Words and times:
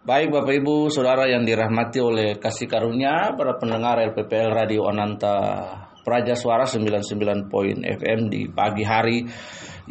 Baik 0.00 0.32
Bapak 0.32 0.64
Ibu, 0.64 0.88
Saudara 0.88 1.28
yang 1.28 1.44
dirahmati 1.44 2.00
oleh 2.00 2.40
kasih 2.40 2.64
karunia 2.64 3.36
para 3.36 3.60
pendengar 3.60 4.00
LPPL 4.00 4.48
Radio 4.48 4.88
Ananta 4.88 5.60
Praja 6.00 6.32
Suara 6.32 6.64
99 6.64 7.52
Point 7.52 7.84
FM 7.84 8.32
di 8.32 8.48
pagi 8.48 8.80
hari 8.80 9.28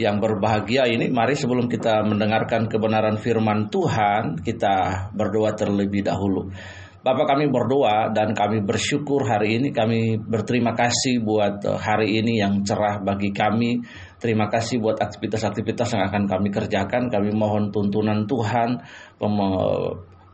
yang 0.02 0.18
berbahagia 0.18 0.90
ini. 0.90 1.14
Mari 1.14 1.38
sebelum 1.38 1.70
kita 1.70 2.02
mendengarkan 2.10 2.66
kebenaran 2.66 3.22
firman 3.22 3.70
Tuhan, 3.70 4.42
kita 4.42 5.14
berdoa 5.14 5.54
terlebih 5.54 6.02
dahulu. 6.02 6.50
Bapak 7.00 7.32
kami 7.32 7.48
berdoa 7.48 8.12
dan 8.12 8.36
kami 8.36 8.60
bersyukur 8.60 9.24
hari 9.24 9.56
ini 9.56 9.72
kami 9.72 10.20
berterima 10.20 10.76
kasih 10.76 11.24
buat 11.24 11.64
eh, 11.64 11.80
hari 11.80 12.20
ini 12.20 12.44
yang 12.44 12.60
cerah 12.68 13.00
bagi 13.00 13.32
kami. 13.32 13.80
Terima 14.20 14.52
kasih 14.52 14.84
buat 14.84 15.00
aktivitas-aktivitas 15.00 15.96
yang 15.96 16.04
akan 16.12 16.28
kami 16.28 16.52
kerjakan. 16.52 17.08
Kami 17.08 17.32
mohon 17.32 17.72
tuntunan 17.72 18.28
Tuhan, 18.28 18.84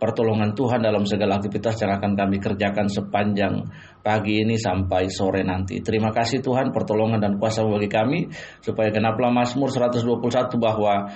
pertolongan 0.01 0.57
Tuhan 0.57 0.81
dalam 0.81 1.05
segala 1.05 1.37
aktivitas 1.37 1.79
yang 1.85 2.01
akan 2.01 2.17
kami 2.17 2.41
kerjakan 2.41 2.89
sepanjang 2.89 3.61
pagi 4.01 4.41
ini 4.41 4.57
sampai 4.57 5.05
sore 5.07 5.45
nanti. 5.45 5.79
Terima 5.85 6.09
kasih 6.09 6.41
Tuhan 6.41 6.73
pertolongan 6.73 7.21
dan 7.21 7.37
kuasa 7.37 7.61
bagi 7.61 7.87
kami 7.87 8.25
supaya 8.59 8.89
genaplah 8.89 9.29
Mazmur 9.29 9.69
121 9.69 10.01
bahwa 10.57 11.13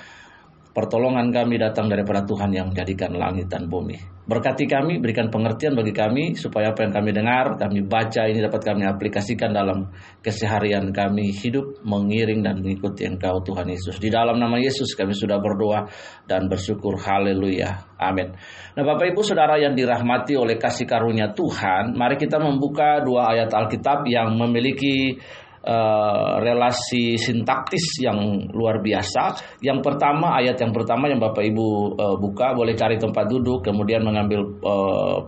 Pertolongan 0.80 1.28
kami 1.28 1.60
datang 1.60 1.92
daripada 1.92 2.24
Tuhan 2.24 2.56
yang 2.56 2.72
menjadikan 2.72 3.12
langit 3.12 3.52
dan 3.52 3.68
bumi. 3.68 4.00
Berkati 4.24 4.64
kami, 4.64 4.96
berikan 4.96 5.28
pengertian 5.28 5.76
bagi 5.76 5.92
kami 5.92 6.32
supaya 6.40 6.72
apa 6.72 6.88
yang 6.88 6.92
kami 6.96 7.12
dengar, 7.12 7.60
kami 7.60 7.84
baca 7.84 8.24
ini 8.24 8.40
dapat 8.40 8.64
kami 8.64 8.88
aplikasikan 8.88 9.52
dalam 9.52 9.92
keseharian 10.24 10.88
kami 10.88 11.36
hidup 11.36 11.84
mengiring 11.84 12.40
dan 12.40 12.64
mengikuti 12.64 13.04
Engkau 13.04 13.44
Tuhan 13.44 13.68
Yesus. 13.68 14.00
Di 14.00 14.08
dalam 14.08 14.40
nama 14.40 14.56
Yesus 14.56 14.96
kami 14.96 15.12
sudah 15.12 15.36
berdoa 15.36 15.84
dan 16.24 16.48
bersyukur. 16.48 16.96
Haleluya. 16.96 17.90
Amin. 18.00 18.32
Nah 18.72 18.80
Bapak 18.80 19.12
Ibu 19.12 19.20
Saudara 19.20 19.60
yang 19.60 19.76
dirahmati 19.76 20.32
oleh 20.32 20.56
kasih 20.56 20.88
karunia 20.88 21.36
Tuhan, 21.36 21.92
mari 21.92 22.16
kita 22.16 22.40
membuka 22.40 23.04
dua 23.04 23.36
ayat 23.36 23.52
Alkitab 23.52 24.08
yang 24.08 24.32
memiliki 24.32 25.20
Uh, 25.60 26.40
relasi 26.40 27.20
sintaktis 27.20 28.00
yang 28.00 28.48
luar 28.48 28.80
biasa. 28.80 29.36
Yang 29.60 29.84
pertama 29.84 30.32
ayat 30.40 30.56
yang 30.56 30.72
pertama 30.72 31.04
yang 31.04 31.20
Bapak 31.20 31.44
Ibu 31.44 32.00
uh, 32.00 32.16
buka 32.16 32.56
boleh 32.56 32.72
cari 32.72 32.96
tempat 32.96 33.28
duduk 33.28 33.68
kemudian 33.68 34.00
mengambil 34.00 34.40
uh, 34.64 35.20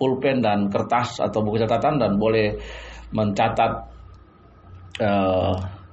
pulpen 0.00 0.40
dan 0.40 0.72
kertas 0.72 1.20
atau 1.20 1.44
buku 1.44 1.60
catatan 1.60 2.00
dan 2.00 2.16
boleh 2.16 2.56
mencatat 3.12 3.92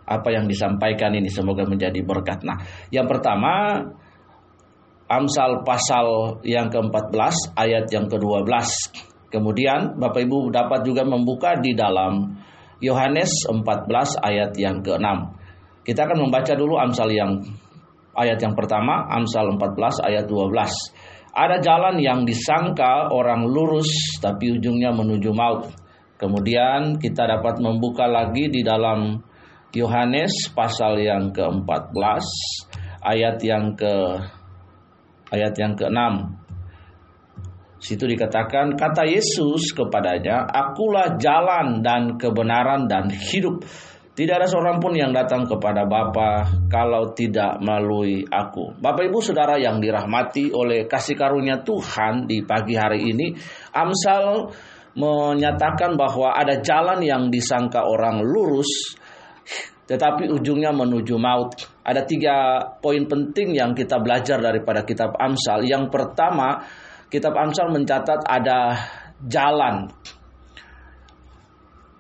apa 0.07 0.29
yang 0.31 0.47
disampaikan 0.47 1.11
ini 1.11 1.27
semoga 1.27 1.67
menjadi 1.67 1.99
berkat. 1.99 2.47
Nah, 2.47 2.63
yang 2.95 3.11
pertama 3.11 3.75
Amsal 5.11 5.67
pasal 5.67 6.39
yang 6.47 6.71
ke-14 6.71 7.59
ayat 7.59 7.91
yang 7.91 8.07
ke-12. 8.07 8.47
Kemudian 9.27 9.99
Bapak 9.99 10.23
Ibu 10.23 10.47
dapat 10.47 10.87
juga 10.87 11.03
membuka 11.03 11.59
di 11.59 11.75
dalam 11.75 12.39
Yohanes 12.81 13.29
14 13.45 13.61
ayat 14.25 14.51
yang 14.57 14.81
ke-6. 14.81 15.07
Kita 15.85 16.09
akan 16.09 16.27
membaca 16.27 16.53
dulu 16.57 16.81
Amsal 16.81 17.13
yang 17.13 17.41
ayat 18.17 18.41
yang 18.41 18.57
pertama, 18.57 19.05
Amsal 19.07 19.53
14 19.53 20.01
ayat 20.01 20.25
12. 20.25 20.51
Ada 21.31 21.63
jalan 21.63 21.95
yang 22.01 22.27
disangka 22.27 23.07
orang 23.13 23.47
lurus 23.47 24.19
tapi 24.19 24.51
ujungnya 24.57 24.91
menuju 24.91 25.31
maut. 25.31 25.71
Kemudian 26.19 26.99
kita 26.99 27.25
dapat 27.25 27.57
membuka 27.63 28.05
lagi 28.05 28.51
di 28.51 28.61
dalam 28.61 29.21
Yohanes 29.71 30.51
pasal 30.51 30.99
yang 30.99 31.31
ke-14 31.31 31.95
ayat 33.01 33.39
yang 33.41 33.73
ke 33.73 33.93
ayat 35.31 35.53
yang 35.55 35.73
ke-6. 35.79 36.40
Situ 37.81 38.05
dikatakan 38.05 38.77
kata 38.77 39.09
Yesus 39.09 39.73
kepadanya, 39.73 40.45
"Akulah 40.45 41.17
jalan 41.17 41.81
dan 41.81 42.13
kebenaran 42.13 42.85
dan 42.85 43.09
hidup. 43.09 43.65
Tidak 44.13 44.37
ada 44.37 44.45
seorang 44.45 44.77
pun 44.77 44.93
yang 44.93 45.09
datang 45.09 45.49
kepada 45.49 45.89
Bapa 45.89 46.45
kalau 46.69 47.09
tidak 47.17 47.57
melalui 47.57 48.21
aku." 48.29 48.77
Bapak 48.77 49.09
Ibu 49.09 49.17
Saudara 49.25 49.57
yang 49.57 49.81
dirahmati 49.81 50.53
oleh 50.53 50.85
kasih 50.85 51.17
karunia 51.17 51.65
Tuhan 51.65 52.29
di 52.29 52.45
pagi 52.45 52.77
hari 52.77 53.01
ini, 53.01 53.33
Amsal 53.73 54.53
menyatakan 54.93 55.97
bahwa 55.97 56.37
ada 56.37 56.61
jalan 56.61 57.01
yang 57.01 57.33
disangka 57.33 57.81
orang 57.81 58.21
lurus 58.21 58.93
tetapi 59.91 60.31
ujungnya 60.31 60.71
menuju 60.71 61.19
maut. 61.19 61.67
Ada 61.83 62.07
tiga 62.07 62.35
poin 62.79 63.03
penting 63.11 63.51
yang 63.51 63.75
kita 63.75 63.99
belajar 63.99 64.39
daripada 64.39 64.87
kitab 64.87 65.19
Amsal. 65.19 65.67
Yang 65.67 65.91
pertama, 65.91 66.63
Kitab 67.11 67.35
Amsal 67.35 67.75
mencatat 67.75 68.23
ada 68.23 68.87
jalan. 69.27 69.91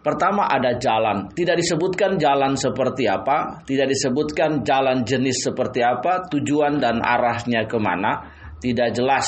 Pertama 0.01 0.47
ada 0.47 0.79
jalan, 0.79 1.29
tidak 1.35 1.59
disebutkan 1.59 2.15
jalan 2.15 2.55
seperti 2.55 3.11
apa, 3.11 3.59
tidak 3.67 3.91
disebutkan 3.91 4.63
jalan 4.63 5.03
jenis 5.03 5.45
seperti 5.45 5.83
apa, 5.83 6.25
tujuan 6.31 6.79
dan 6.79 7.03
arahnya 7.03 7.67
ke 7.67 7.75
mana, 7.77 8.23
tidak 8.57 8.95
jelas. 8.95 9.27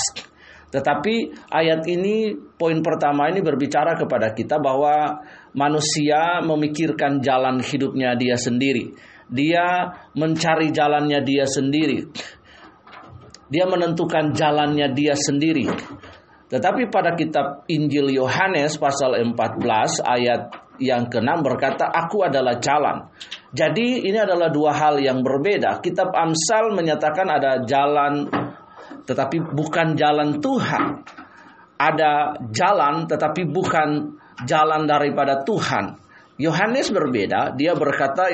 Tetapi 0.74 1.46
ayat 1.54 1.86
ini, 1.86 2.34
poin 2.58 2.80
pertama 2.82 3.30
ini 3.30 3.46
berbicara 3.46 3.94
kepada 3.94 4.34
kita 4.34 4.58
bahwa 4.58 5.22
manusia 5.54 6.42
memikirkan 6.42 7.22
jalan 7.22 7.62
hidupnya 7.62 8.18
dia 8.18 8.40
sendiri. 8.40 8.96
Dia 9.30 9.94
mencari 10.18 10.74
jalannya 10.74 11.22
dia 11.22 11.46
sendiri. 11.46 12.10
Dia 13.54 13.70
menentukan 13.70 14.34
jalannya 14.34 14.90
dia 14.98 15.14
sendiri. 15.14 15.70
Tetapi 16.50 16.90
pada 16.90 17.14
kitab 17.14 17.70
Injil 17.70 18.10
Yohanes 18.18 18.82
pasal 18.82 19.22
14 19.22 20.02
ayat 20.02 20.42
yang 20.82 21.06
ke-6 21.06 21.46
berkata, 21.46 21.86
Aku 21.86 22.26
adalah 22.26 22.58
jalan. 22.58 23.14
Jadi 23.54 24.10
ini 24.10 24.18
adalah 24.18 24.50
dua 24.50 24.74
hal 24.74 24.98
yang 24.98 25.22
berbeda. 25.22 25.78
Kitab 25.86 26.10
Amsal 26.18 26.74
menyatakan 26.74 27.30
ada 27.30 27.62
jalan 27.62 28.26
tetapi 29.06 29.54
bukan 29.54 29.94
jalan 29.94 30.42
Tuhan. 30.42 31.06
Ada 31.78 32.42
jalan 32.50 33.06
tetapi 33.06 33.46
bukan 33.50 34.18
jalan 34.50 34.90
daripada 34.90 35.46
Tuhan. 35.46 36.02
Yohanes 36.42 36.90
berbeda, 36.90 37.54
dia 37.54 37.78
berkata 37.78 38.26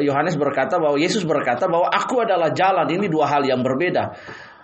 Yohanes 0.00 0.36
berkata 0.40 0.80
bahwa 0.80 0.96
Yesus 0.96 1.28
berkata 1.28 1.68
bahwa 1.68 1.92
aku 1.92 2.24
adalah 2.24 2.52
jalan. 2.56 2.88
Ini 2.88 3.06
dua 3.12 3.28
hal 3.28 3.44
yang 3.44 3.60
berbeda. 3.60 4.16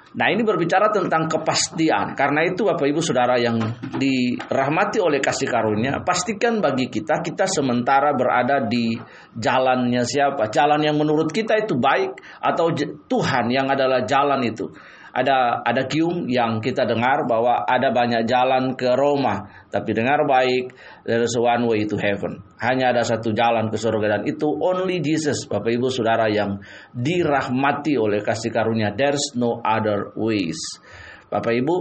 Nah, 0.09 0.33
ini 0.33 0.41
berbicara 0.41 0.89
tentang 0.89 1.29
kepastian. 1.29 2.17
Karena 2.17 2.41
itu 2.49 2.65
Bapak 2.65 2.89
Ibu 2.89 3.05
Saudara 3.05 3.37
yang 3.37 3.61
dirahmati 4.01 4.97
oleh 5.05 5.21
kasih 5.21 5.45
karunia, 5.45 6.01
pastikan 6.01 6.65
bagi 6.65 6.89
kita 6.89 7.21
kita 7.21 7.45
sementara 7.45 8.17
berada 8.17 8.65
di 8.65 8.97
jalannya 9.37 10.01
siapa? 10.09 10.49
Jalan 10.49 10.81
yang 10.81 10.97
menurut 10.97 11.29
kita 11.29 11.61
itu 11.61 11.77
baik 11.77 12.17
atau 12.41 12.73
Tuhan 13.05 13.53
yang 13.53 13.69
adalah 13.69 14.09
jalan 14.09 14.41
itu 14.49 14.73
ada 15.19 15.67
ada 15.67 15.91
kium 15.91 16.31
yang 16.31 16.63
kita 16.63 16.87
dengar 16.87 17.27
bahwa 17.27 17.67
ada 17.67 17.91
banyak 17.91 18.27
jalan 18.27 18.79
ke 18.79 18.95
Roma, 18.95 19.67
tapi 19.71 19.91
dengar 19.95 20.23
baik, 20.27 20.71
there 21.03 21.23
is 21.23 21.35
one 21.35 21.67
way 21.67 21.83
to 21.87 21.99
heaven. 21.99 22.43
Hanya 22.63 22.95
ada 22.95 23.03
satu 23.03 23.35
jalan 23.35 23.71
ke 23.71 23.79
surga 23.79 24.19
dan 24.19 24.23
itu 24.27 24.47
only 24.47 25.03
Jesus, 25.03 25.47
Bapak 25.51 25.75
Ibu 25.75 25.91
Saudara 25.91 26.31
yang 26.31 26.63
dirahmati 26.95 27.99
oleh 27.99 28.23
kasih 28.23 28.55
karunia. 28.55 28.95
There's 28.95 29.35
no 29.35 29.59
other 29.63 30.15
ways. 30.15 30.59
Bapak 31.29 31.55
Ibu, 31.55 31.77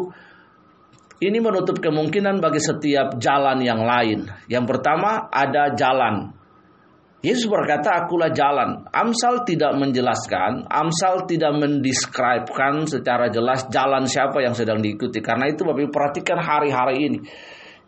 ini 1.17 1.41
menutup 1.41 1.81
kemungkinan 1.81 2.37
bagi 2.37 2.61
setiap 2.61 3.17
jalan 3.17 3.57
yang 3.65 3.81
lain. 3.81 4.29
Yang 4.45 4.65
pertama 4.69 5.25
ada 5.33 5.73
jalan 5.73 6.36
Yesus 7.25 7.49
berkata, 7.49 8.05
"Akulah 8.05 8.29
jalan." 8.29 8.85
Amsal 8.93 9.41
tidak 9.41 9.73
menjelaskan, 9.73 10.69
Amsal 10.69 11.25
tidak 11.25 11.49
mendeskripsikan 11.57 12.85
secara 12.85 13.33
jelas 13.33 13.65
jalan 13.73 14.05
siapa 14.05 14.37
yang 14.45 14.53
sedang 14.53 14.77
diikuti. 14.85 15.17
Karena 15.17 15.49
itu 15.49 15.65
Bapak 15.65 15.81
Ibu 15.81 15.91
perhatikan 15.91 16.37
hari-hari 16.37 16.95
ini. 17.09 17.19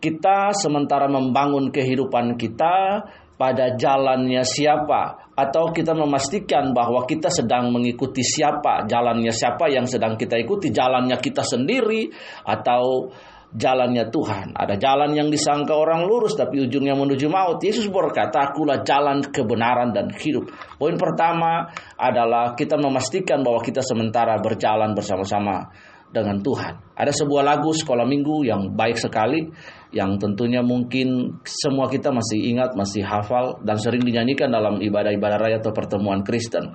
Kita 0.01 0.49
sementara 0.55 1.05
membangun 1.05 1.69
kehidupan 1.69 2.39
kita 2.41 3.05
pada 3.39 3.71
jalannya 3.77 4.43
siapa 4.43 5.31
atau 5.31 5.71
kita 5.71 5.95
memastikan 5.95 6.75
bahwa 6.75 7.07
kita 7.07 7.31
sedang 7.31 7.71
mengikuti 7.71 8.19
siapa, 8.19 8.83
jalannya 8.83 9.31
siapa 9.31 9.71
yang 9.71 9.87
sedang 9.87 10.19
kita 10.19 10.35
ikuti, 10.35 10.75
jalannya 10.75 11.15
kita 11.15 11.45
sendiri 11.45 12.11
atau 12.43 13.07
jalannya 13.49 14.13
Tuhan. 14.13 14.53
Ada 14.53 14.77
jalan 14.77 15.17
yang 15.17 15.33
disangka 15.33 15.73
orang 15.73 16.05
lurus 16.05 16.37
tapi 16.37 16.61
ujungnya 16.61 16.93
menuju 16.93 17.25
maut. 17.29 17.57
Yesus 17.61 17.89
berkata, 17.89 18.53
akulah 18.53 18.85
jalan 18.85 19.25
kebenaran 19.25 19.89
dan 19.89 20.13
hidup. 20.13 20.49
Poin 20.77 20.93
pertama 20.97 21.69
adalah 21.97 22.53
kita 22.53 22.77
memastikan 22.77 23.41
bahwa 23.41 23.61
kita 23.65 23.81
sementara 23.81 24.37
berjalan 24.37 24.93
bersama-sama 24.93 25.73
dengan 26.09 26.41
Tuhan. 26.41 26.97
Ada 26.97 27.13
sebuah 27.13 27.45
lagu 27.45 27.69
sekolah 27.69 28.05
minggu 28.05 28.45
yang 28.45 28.73
baik 28.73 28.97
sekali 28.97 29.45
yang 29.93 30.17
tentunya 30.21 30.61
mungkin 30.61 31.41
semua 31.45 31.89
kita 31.89 32.09
masih 32.13 32.53
ingat, 32.53 32.73
masih 32.73 33.05
hafal 33.05 33.61
dan 33.65 33.77
sering 33.77 34.01
dinyanyikan 34.01 34.49
dalam 34.49 34.81
ibadah-ibadah 34.81 35.37
raya 35.37 35.57
atau 35.61 35.73
pertemuan 35.73 36.21
Kristen. 36.25 36.73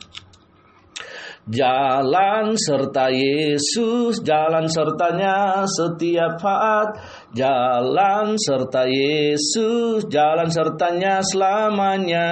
Jalan 1.44 2.56
serta 2.56 3.12
Yesus, 3.12 4.24
jalan 4.24 4.64
sertanya 4.64 5.68
setiap 5.68 6.40
saat. 6.40 6.88
Jalan 7.36 8.40
serta 8.40 8.88
Yesus, 8.88 10.08
jalan 10.08 10.48
sertanya 10.48 11.20
selamanya. 11.20 12.28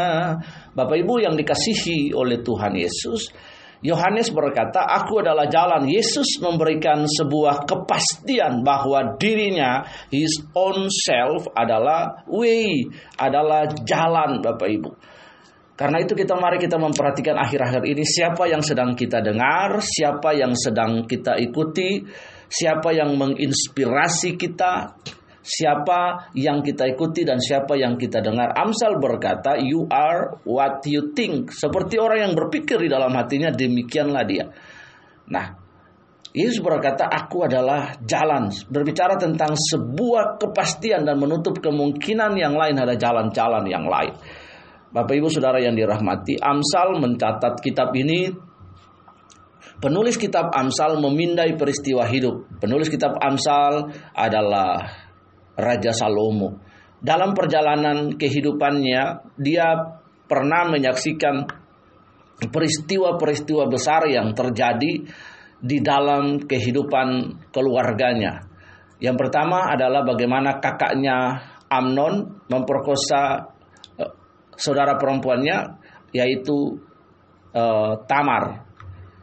Bapak 0.73 0.97
Ibu 0.97 1.29
yang 1.29 1.37
dikasihi 1.37 2.17
oleh 2.17 2.41
Tuhan 2.41 2.73
Yesus, 2.73 3.29
Yohanes 3.85 4.33
berkata, 4.33 4.81
"Aku 4.81 5.21
adalah 5.21 5.45
jalan." 5.45 5.93
Yesus 5.93 6.41
memberikan 6.41 7.05
sebuah 7.05 7.69
kepastian 7.69 8.65
bahwa 8.65 9.21
dirinya, 9.21 9.85
his 10.09 10.41
own 10.57 10.89
self 10.89 11.53
adalah 11.53 12.25
way, 12.33 12.89
adalah 13.21 13.69
jalan, 13.85 14.41
Bapak 14.41 14.73
Ibu. 14.73 14.91
Karena 15.83 15.99
itu 15.99 16.15
kita 16.15 16.39
mari 16.39 16.63
kita 16.63 16.79
memperhatikan 16.79 17.35
akhir-akhir 17.43 17.83
ini 17.83 18.07
siapa 18.07 18.47
yang 18.47 18.63
sedang 18.63 18.95
kita 18.95 19.19
dengar, 19.19 19.83
siapa 19.83 20.31
yang 20.31 20.55
sedang 20.55 21.11
kita 21.11 21.35
ikuti, 21.43 22.07
siapa 22.47 22.95
yang 22.95 23.19
menginspirasi 23.19 24.39
kita, 24.39 24.95
siapa 25.43 26.31
yang 26.39 26.63
kita 26.63 26.87
ikuti 26.87 27.27
dan 27.27 27.43
siapa 27.43 27.75
yang 27.75 27.99
kita 27.99 28.23
dengar. 28.23 28.55
Amsal 28.55 29.03
berkata, 29.03 29.59
"You 29.59 29.91
are 29.91 30.39
what 30.47 30.87
you 30.87 31.11
think." 31.19 31.51
Seperti 31.51 31.99
orang 31.99 32.31
yang 32.31 32.35
berpikir 32.39 32.79
di 32.79 32.87
dalam 32.87 33.11
hatinya, 33.19 33.51
demikianlah 33.51 34.23
dia. 34.23 34.47
Nah, 35.35 35.59
Yesus 36.31 36.63
berkata, 36.63 37.11
"Aku 37.11 37.43
adalah 37.43 37.99
jalan." 38.07 38.55
Berbicara 38.71 39.19
tentang 39.19 39.59
sebuah 39.59 40.39
kepastian 40.39 41.03
dan 41.03 41.19
menutup 41.19 41.59
kemungkinan 41.59 42.39
yang 42.39 42.55
lain 42.55 42.79
ada 42.79 42.95
jalan-jalan 42.95 43.67
yang 43.67 43.91
lain. 43.91 44.15
Bapak 44.93 45.15
Ibu 45.17 45.29
Saudara 45.33 45.57
yang 45.59 45.73
dirahmati, 45.73 46.37
Amsal 46.37 47.01
mencatat 47.01 47.65
kitab 47.65 47.97
ini 47.97 48.29
Penulis 49.83 50.15
kitab 50.15 50.55
Amsal 50.55 51.03
memindai 51.03 51.59
peristiwa 51.59 52.07
hidup. 52.07 52.63
Penulis 52.63 52.87
kitab 52.87 53.19
Amsal 53.19 53.91
adalah 54.15 54.79
Raja 55.59 55.91
Salomo. 55.91 56.63
Dalam 57.03 57.35
perjalanan 57.35 58.15
kehidupannya, 58.15 59.35
dia 59.43 59.75
pernah 60.31 60.71
menyaksikan 60.71 61.51
peristiwa-peristiwa 62.47 63.67
besar 63.67 64.07
yang 64.07 64.31
terjadi 64.39 65.03
di 65.59 65.79
dalam 65.83 66.47
kehidupan 66.47 67.43
keluarganya. 67.51 68.39
Yang 69.03 69.19
pertama 69.19 69.67
adalah 69.67 70.07
bagaimana 70.07 70.63
kakaknya 70.63 71.43
Amnon 71.67 72.47
memperkosa 72.47 73.51
saudara 74.57 74.97
perempuannya 74.97 75.79
yaitu 76.13 76.79
uh, 77.57 77.95
Tamar. 78.05 78.69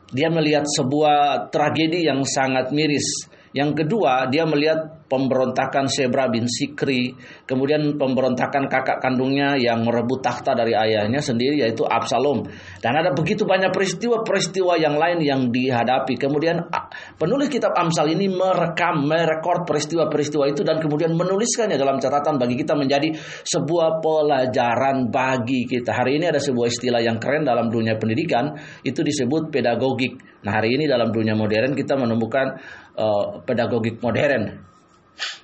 Dia 0.10 0.34
melihat 0.34 0.66
sebuah 0.66 1.50
tragedi 1.54 2.10
yang 2.10 2.26
sangat 2.26 2.74
miris. 2.74 3.30
Yang 3.54 3.86
kedua, 3.86 4.26
dia 4.30 4.46
melihat 4.50 4.99
pemberontakan 5.10 5.90
Sebra 5.90 6.30
bin 6.30 6.46
Sikri, 6.46 7.12
kemudian 7.50 7.98
pemberontakan 7.98 8.70
kakak 8.70 9.02
kandungnya 9.02 9.58
yang 9.58 9.82
merebut 9.82 10.22
takhta 10.22 10.54
dari 10.54 10.78
ayahnya 10.78 11.20
sendiri 11.20 11.66
yaitu 11.66 11.82
Absalom. 11.84 12.46
Dan 12.78 12.94
ada 12.94 13.12
begitu 13.12 13.44
banyak 13.44 13.74
peristiwa-peristiwa 13.74 14.78
yang 14.78 14.96
lain 14.96 15.20
yang 15.26 15.42
dihadapi. 15.50 16.16
Kemudian 16.16 16.70
penulis 17.18 17.50
kitab 17.50 17.74
Amsal 17.74 18.14
ini 18.14 18.30
merekam, 18.30 19.10
merekord 19.10 19.66
peristiwa-peristiwa 19.66 20.46
itu 20.46 20.62
dan 20.62 20.78
kemudian 20.78 21.18
menuliskannya 21.18 21.76
dalam 21.76 21.98
catatan 21.98 22.38
bagi 22.38 22.56
kita 22.62 22.78
menjadi 22.78 23.18
sebuah 23.44 24.00
pelajaran 24.00 25.10
bagi 25.10 25.66
kita. 25.66 25.92
Hari 25.92 26.22
ini 26.22 26.30
ada 26.30 26.38
sebuah 26.38 26.70
istilah 26.70 27.02
yang 27.02 27.18
keren 27.18 27.44
dalam 27.44 27.74
dunia 27.74 27.98
pendidikan, 27.98 28.54
itu 28.86 29.02
disebut 29.02 29.50
pedagogik. 29.50 30.22
Nah, 30.46 30.62
hari 30.62 30.78
ini 30.78 30.86
dalam 30.86 31.10
dunia 31.10 31.34
modern 31.34 31.76
kita 31.76 31.98
menemukan 32.00 32.62
uh, 32.96 33.44
pedagogik 33.44 34.00
modern 34.00 34.70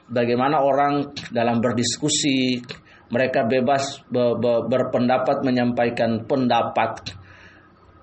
bagaimana 0.10 0.62
orang 0.62 1.16
dalam 1.31 1.62
berdiskusi 1.62 2.62
mereka 3.10 3.45
bebas 3.45 4.01
be, 4.10 4.36
be, 4.42 4.54
berpendapat 4.68 5.45
menyampaikan 5.45 6.25
pendapat 6.25 7.13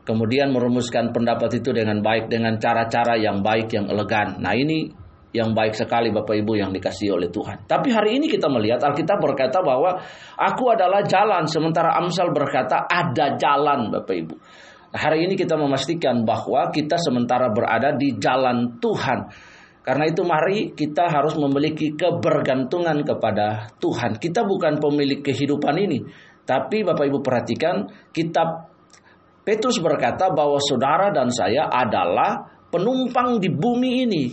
kemudian 0.03 0.51
merumuskan 0.51 1.11
pendapat 1.11 1.63
itu 1.63 1.71
dengan 1.75 2.03
baik 2.03 2.31
dengan 2.31 2.59
cara-cara 2.59 3.19
yang 3.19 3.43
baik 3.43 3.71
yang 3.75 3.87
elegan 3.91 4.39
nah 4.39 4.55
ini 4.55 5.03
yang 5.33 5.57
baik 5.57 5.73
sekali 5.73 6.13
Bapak 6.13 6.45
Ibu 6.45 6.61
yang 6.61 6.71
dikasih 6.77 7.17
oleh 7.17 7.33
Tuhan. 7.33 7.65
Tapi 7.65 7.89
hari 7.89 8.21
ini 8.21 8.29
kita 8.29 8.53
melihat 8.53 8.85
Alkitab 8.85 9.17
berkata 9.17 9.65
bahwa 9.65 9.97
aku 10.37 10.65
adalah 10.77 11.01
jalan 11.09 11.49
sementara 11.49 11.97
Amsal 11.97 12.31
berkata 12.37 12.85
ada 12.85 13.35
jalan 13.41 13.89
Bapak 13.89 14.13
Ibu. 14.13 14.37
Hari 14.93 15.25
ini 15.25 15.35
kita 15.41 15.57
memastikan 15.57 16.29
bahwa 16.29 16.69
kita 16.69 17.01
sementara 17.01 17.49
berada 17.49 17.97
di 17.97 18.13
jalan 18.21 18.77
Tuhan. 18.77 19.19
Karena 19.82 20.06
itu 20.06 20.23
mari 20.23 20.70
kita 20.79 21.11
harus 21.11 21.34
memiliki 21.34 21.99
kebergantungan 21.99 23.02
kepada 23.02 23.67
Tuhan. 23.82 24.23
Kita 24.23 24.46
bukan 24.46 24.79
pemilik 24.79 25.19
kehidupan 25.26 25.75
ini. 25.75 25.99
Tapi 26.43 26.87
Bapak 26.87 27.06
Ibu 27.06 27.19
perhatikan 27.23 27.87
kitab 28.14 28.70
Petrus 29.43 29.82
berkata 29.82 30.31
bahwa 30.31 30.62
saudara 30.62 31.11
dan 31.11 31.26
saya 31.34 31.67
adalah 31.67 32.46
penumpang 32.70 33.43
di 33.43 33.50
bumi 33.50 34.06
ini. 34.06 34.25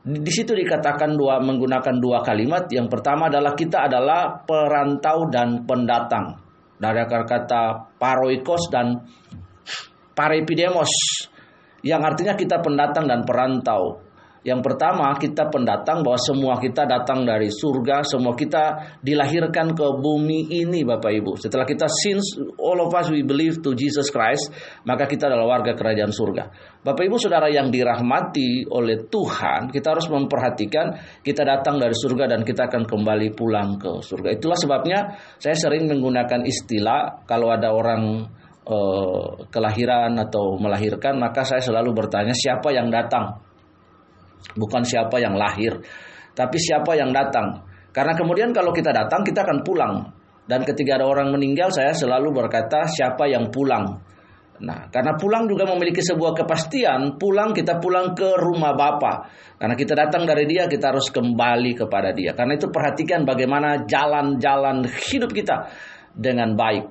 Di 0.00 0.32
situ 0.32 0.56
dikatakan 0.56 1.12
dua 1.12 1.44
menggunakan 1.44 2.00
dua 2.00 2.24
kalimat. 2.24 2.64
Yang 2.72 2.88
pertama 2.88 3.28
adalah 3.28 3.52
kita 3.52 3.84
adalah 3.84 4.40
perantau 4.48 5.28
dan 5.28 5.68
pendatang. 5.68 6.40
Dari 6.80 7.04
kata 7.04 7.92
paroikos 8.00 8.72
dan 8.72 8.96
parepidemos 10.16 10.88
yang 11.84 12.00
artinya 12.00 12.32
kita 12.32 12.64
pendatang 12.64 13.04
dan 13.04 13.28
perantau. 13.28 14.00
Yang 14.40 14.60
pertama 14.64 15.12
kita 15.20 15.52
pendatang 15.52 16.00
bahwa 16.00 16.16
semua 16.16 16.56
kita 16.56 16.88
datang 16.88 17.28
dari 17.28 17.52
surga, 17.52 18.00
semua 18.08 18.32
kita 18.32 18.96
dilahirkan 19.04 19.76
ke 19.76 19.86
bumi 20.00 20.48
ini 20.48 20.80
Bapak 20.80 21.12
Ibu. 21.12 21.36
Setelah 21.36 21.68
kita 21.68 21.84
since 21.92 22.40
all 22.56 22.80
of 22.80 22.88
us 22.96 23.12
we 23.12 23.20
believe 23.20 23.60
to 23.60 23.76
Jesus 23.76 24.08
Christ, 24.08 24.48
maka 24.88 25.04
kita 25.04 25.28
adalah 25.28 25.60
warga 25.60 25.76
kerajaan 25.76 26.08
surga. 26.08 26.44
Bapak 26.80 27.04
Ibu 27.04 27.20
Saudara 27.20 27.52
yang 27.52 27.68
dirahmati 27.68 28.64
oleh 28.72 29.04
Tuhan, 29.12 29.68
kita 29.68 29.92
harus 29.92 30.08
memperhatikan 30.08 31.20
kita 31.20 31.44
datang 31.44 31.76
dari 31.76 31.92
surga 31.92 32.32
dan 32.32 32.40
kita 32.40 32.72
akan 32.72 32.88
kembali 32.88 33.36
pulang 33.36 33.76
ke 33.76 34.00
surga. 34.00 34.40
Itulah 34.40 34.56
sebabnya 34.56 35.20
saya 35.36 35.52
sering 35.52 35.84
menggunakan 35.84 36.48
istilah 36.48 37.28
kalau 37.28 37.52
ada 37.52 37.76
orang 37.76 38.24
uh, 38.64 39.44
kelahiran 39.52 40.16
atau 40.16 40.56
melahirkan, 40.56 41.20
maka 41.20 41.44
saya 41.44 41.60
selalu 41.60 41.92
bertanya 41.92 42.32
siapa 42.32 42.72
yang 42.72 42.88
datang 42.88 43.49
bukan 44.56 44.82
siapa 44.82 45.20
yang 45.20 45.34
lahir, 45.34 45.78
tapi 46.34 46.56
siapa 46.56 46.96
yang 46.96 47.10
datang. 47.12 47.66
Karena 47.90 48.14
kemudian 48.14 48.54
kalau 48.54 48.70
kita 48.70 48.94
datang, 48.94 49.26
kita 49.26 49.42
akan 49.42 49.58
pulang. 49.66 49.94
Dan 50.46 50.66
ketika 50.66 50.98
ada 50.98 51.06
orang 51.06 51.30
meninggal, 51.30 51.70
saya 51.70 51.94
selalu 51.94 52.34
berkata 52.34 52.86
siapa 52.86 53.26
yang 53.30 53.50
pulang. 53.54 54.02
Nah, 54.60 54.92
karena 54.92 55.16
pulang 55.16 55.48
juga 55.48 55.64
memiliki 55.64 56.04
sebuah 56.04 56.36
kepastian, 56.36 57.16
pulang 57.16 57.56
kita 57.56 57.80
pulang 57.80 58.12
ke 58.12 58.36
rumah 58.36 58.76
Bapa. 58.76 59.30
Karena 59.56 59.72
kita 59.72 59.96
datang 59.96 60.28
dari 60.28 60.44
Dia, 60.44 60.68
kita 60.68 60.92
harus 60.92 61.08
kembali 61.08 61.72
kepada 61.80 62.12
Dia. 62.12 62.36
Karena 62.36 62.60
itu 62.60 62.68
perhatikan 62.68 63.24
bagaimana 63.24 63.88
jalan-jalan 63.88 64.84
hidup 65.08 65.32
kita 65.32 65.70
dengan 66.12 66.52
baik. 66.58 66.84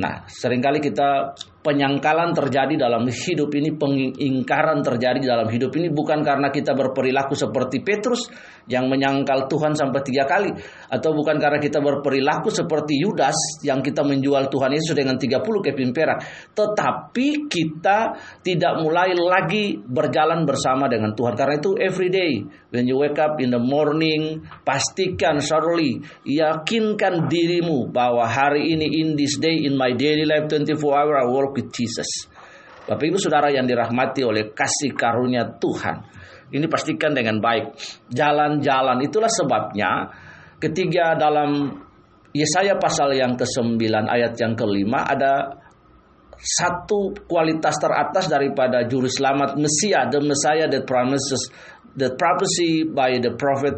Nah, 0.00 0.24
sering 0.30 0.64
kali 0.64 0.80
kita 0.80 1.36
penyangkalan 1.68 2.32
terjadi 2.32 2.88
dalam 2.88 3.04
hidup 3.04 3.52
ini, 3.52 3.76
pengingkaran 3.76 4.80
terjadi 4.80 5.20
dalam 5.20 5.52
hidup 5.52 5.76
ini 5.76 5.92
bukan 5.92 6.24
karena 6.24 6.48
kita 6.48 6.72
berperilaku 6.72 7.36
seperti 7.36 7.84
Petrus 7.84 8.24
yang 8.64 8.88
menyangkal 8.88 9.44
Tuhan 9.52 9.76
sampai 9.76 10.00
tiga 10.00 10.24
kali, 10.24 10.48
atau 10.88 11.12
bukan 11.12 11.36
karena 11.36 11.60
kita 11.60 11.84
berperilaku 11.84 12.48
seperti 12.48 12.96
Yudas 13.04 13.36
yang 13.60 13.84
kita 13.84 14.00
menjual 14.00 14.48
Tuhan 14.48 14.72
Yesus 14.72 14.96
dengan 14.96 15.20
30 15.20 15.44
keping 15.44 15.92
perak, 15.92 16.24
tetapi 16.56 17.52
kita 17.52 18.16
tidak 18.40 18.72
mulai 18.80 19.12
lagi 19.12 19.76
berjalan 19.76 20.48
bersama 20.48 20.88
dengan 20.88 21.12
Tuhan. 21.12 21.36
Karena 21.36 21.60
itu 21.60 21.76
every 21.76 22.08
day 22.08 22.40
when 22.72 22.88
you 22.88 22.96
wake 22.96 23.20
up 23.20 23.36
in 23.44 23.52
the 23.52 23.60
morning, 23.60 24.40
pastikan 24.64 25.44
surely 25.44 26.00
yakinkan 26.24 27.28
dirimu 27.28 27.92
bahwa 27.92 28.24
hari 28.24 28.72
ini 28.72 29.04
in 29.04 29.18
this 29.18 29.36
day 29.42 29.66
in 29.66 29.74
my 29.74 29.92
daily 29.92 30.22
life 30.24 30.46
24 30.46 30.78
hour 30.80 31.14
I 31.18 31.26
work 31.26 31.57
with 31.58 31.74
Jesus. 31.74 32.30
Bapak 32.86 33.04
Ibu 33.04 33.18
Saudara 33.18 33.50
yang 33.50 33.66
dirahmati 33.66 34.22
oleh 34.22 34.54
kasih 34.54 34.94
karunia 34.94 35.44
Tuhan. 35.58 36.06
Ini 36.48 36.64
pastikan 36.70 37.12
dengan 37.12 37.42
baik. 37.42 37.76
Jalan-jalan 38.08 39.04
itulah 39.04 39.28
sebabnya 39.28 40.08
ketiga 40.56 41.18
dalam 41.18 41.84
Yesaya 42.32 42.80
pasal 42.80 43.12
yang 43.12 43.36
ke-9 43.36 43.76
ayat 44.08 44.32
yang 44.40 44.56
kelima 44.56 45.04
ada 45.04 45.58
satu 46.38 47.12
kualitas 47.26 47.76
teratas 47.82 48.30
daripada 48.30 48.86
juru 48.86 49.10
selamat 49.10 49.58
Mesia, 49.58 50.06
the 50.06 50.22
Messiah 50.22 50.70
that 50.70 50.86
promises 50.86 51.50
the 51.98 52.14
prophecy 52.14 52.86
by 52.86 53.18
the 53.18 53.34
prophet 53.34 53.74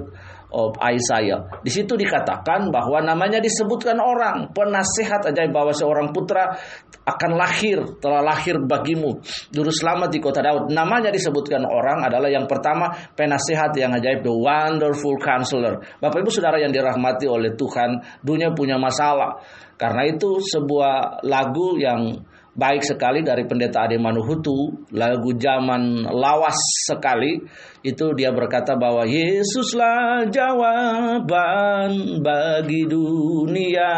of 0.50 0.76
Isaiah. 0.82 1.46
Di 1.62 1.70
situ 1.70 1.94
dikatakan 1.94 2.68
bahwa 2.68 3.02
namanya 3.02 3.38
disebutkan 3.38 3.98
orang, 3.98 4.50
penasehat 4.50 5.30
ajaib 5.30 5.54
bahwa 5.54 5.70
seorang 5.74 6.10
putra 6.10 6.58
akan 7.06 7.32
lahir, 7.38 7.80
telah 7.98 8.22
lahir 8.22 8.60
bagimu, 8.60 9.18
juru 9.50 9.70
selamat 9.72 10.10
di 10.12 10.18
kota 10.22 10.42
Daud. 10.44 10.70
Namanya 10.70 11.10
disebutkan 11.10 11.64
orang 11.66 12.06
adalah 12.06 12.30
yang 12.30 12.44
pertama 12.46 12.92
penasehat 13.14 13.74
yang 13.78 13.94
ajaib, 13.96 14.22
the 14.22 14.30
wonderful 14.30 15.16
counselor. 15.18 15.82
Bapak 15.98 16.22
Ibu 16.22 16.30
Saudara 16.30 16.60
yang 16.60 16.70
dirahmati 16.70 17.26
oleh 17.26 17.54
Tuhan, 17.56 18.22
dunia 18.22 18.52
punya 18.54 18.78
masalah. 18.78 19.42
Karena 19.80 20.04
itu 20.04 20.44
sebuah 20.44 21.24
lagu 21.24 21.80
yang 21.80 22.20
baik 22.54 22.82
sekali 22.82 23.22
dari 23.22 23.46
pendeta 23.46 23.86
Ade 23.86 23.96
Manuhutu, 23.96 24.86
lagu 24.90 25.30
zaman 25.38 26.06
lawas 26.10 26.58
sekali. 26.86 27.38
Itu 27.80 28.12
dia 28.12 28.34
berkata 28.34 28.76
bahwa 28.76 29.08
Yesuslah 29.08 30.28
jawaban 30.28 32.20
bagi 32.20 32.84
dunia, 32.84 33.92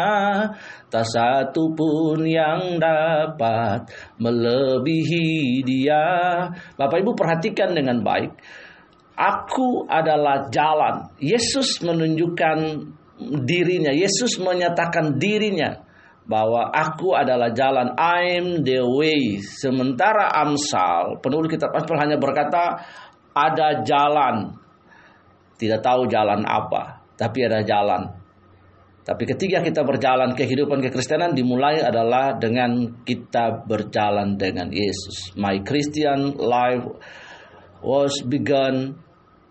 tak 0.87 1.05
satu 1.09 1.73
pun 1.75 2.23
yang 2.23 2.79
dapat 2.79 3.91
melebihi 4.21 5.59
dia. 5.67 6.05
Bapak 6.79 6.97
Ibu 7.03 7.11
perhatikan 7.17 7.75
dengan 7.75 7.99
baik. 7.99 8.31
Aku 9.13 9.85
adalah 9.85 10.49
jalan. 10.49 11.13
Yesus 11.21 11.83
menunjukkan 11.85 12.57
dirinya. 13.45 13.93
Yesus 13.93 14.41
menyatakan 14.41 15.21
dirinya 15.21 15.82
bahwa 16.23 16.71
aku 16.71 17.15
adalah 17.15 17.51
jalan. 17.51 17.95
I'm 17.99 18.63
the 18.63 18.83
way. 18.83 19.43
Sementara 19.43 20.31
Amsal 20.31 21.19
penulis 21.19 21.51
kitab 21.51 21.75
Amsal 21.75 21.99
hanya 21.99 22.15
berkata 22.15 22.79
ada 23.35 23.83
jalan. 23.83 24.55
Tidak 25.59 25.79
tahu 25.83 26.07
jalan 26.07 26.43
apa 26.47 27.03
tapi 27.19 27.45
ada 27.45 27.61
jalan. 27.63 28.23
Tapi 29.03 29.27
ketika 29.27 29.59
kita 29.59 29.83
berjalan 29.83 30.31
kehidupan 30.31 30.79
kekristenan 30.79 31.35
dimulai 31.35 31.83
adalah 31.83 32.39
dengan 32.39 33.03
kita 33.03 33.67
berjalan 33.67 34.39
dengan 34.39 34.71
Yesus. 34.71 35.35
My 35.35 35.59
Christian 35.59 36.39
life 36.39 36.87
was 37.83 38.23
begun 38.23 38.95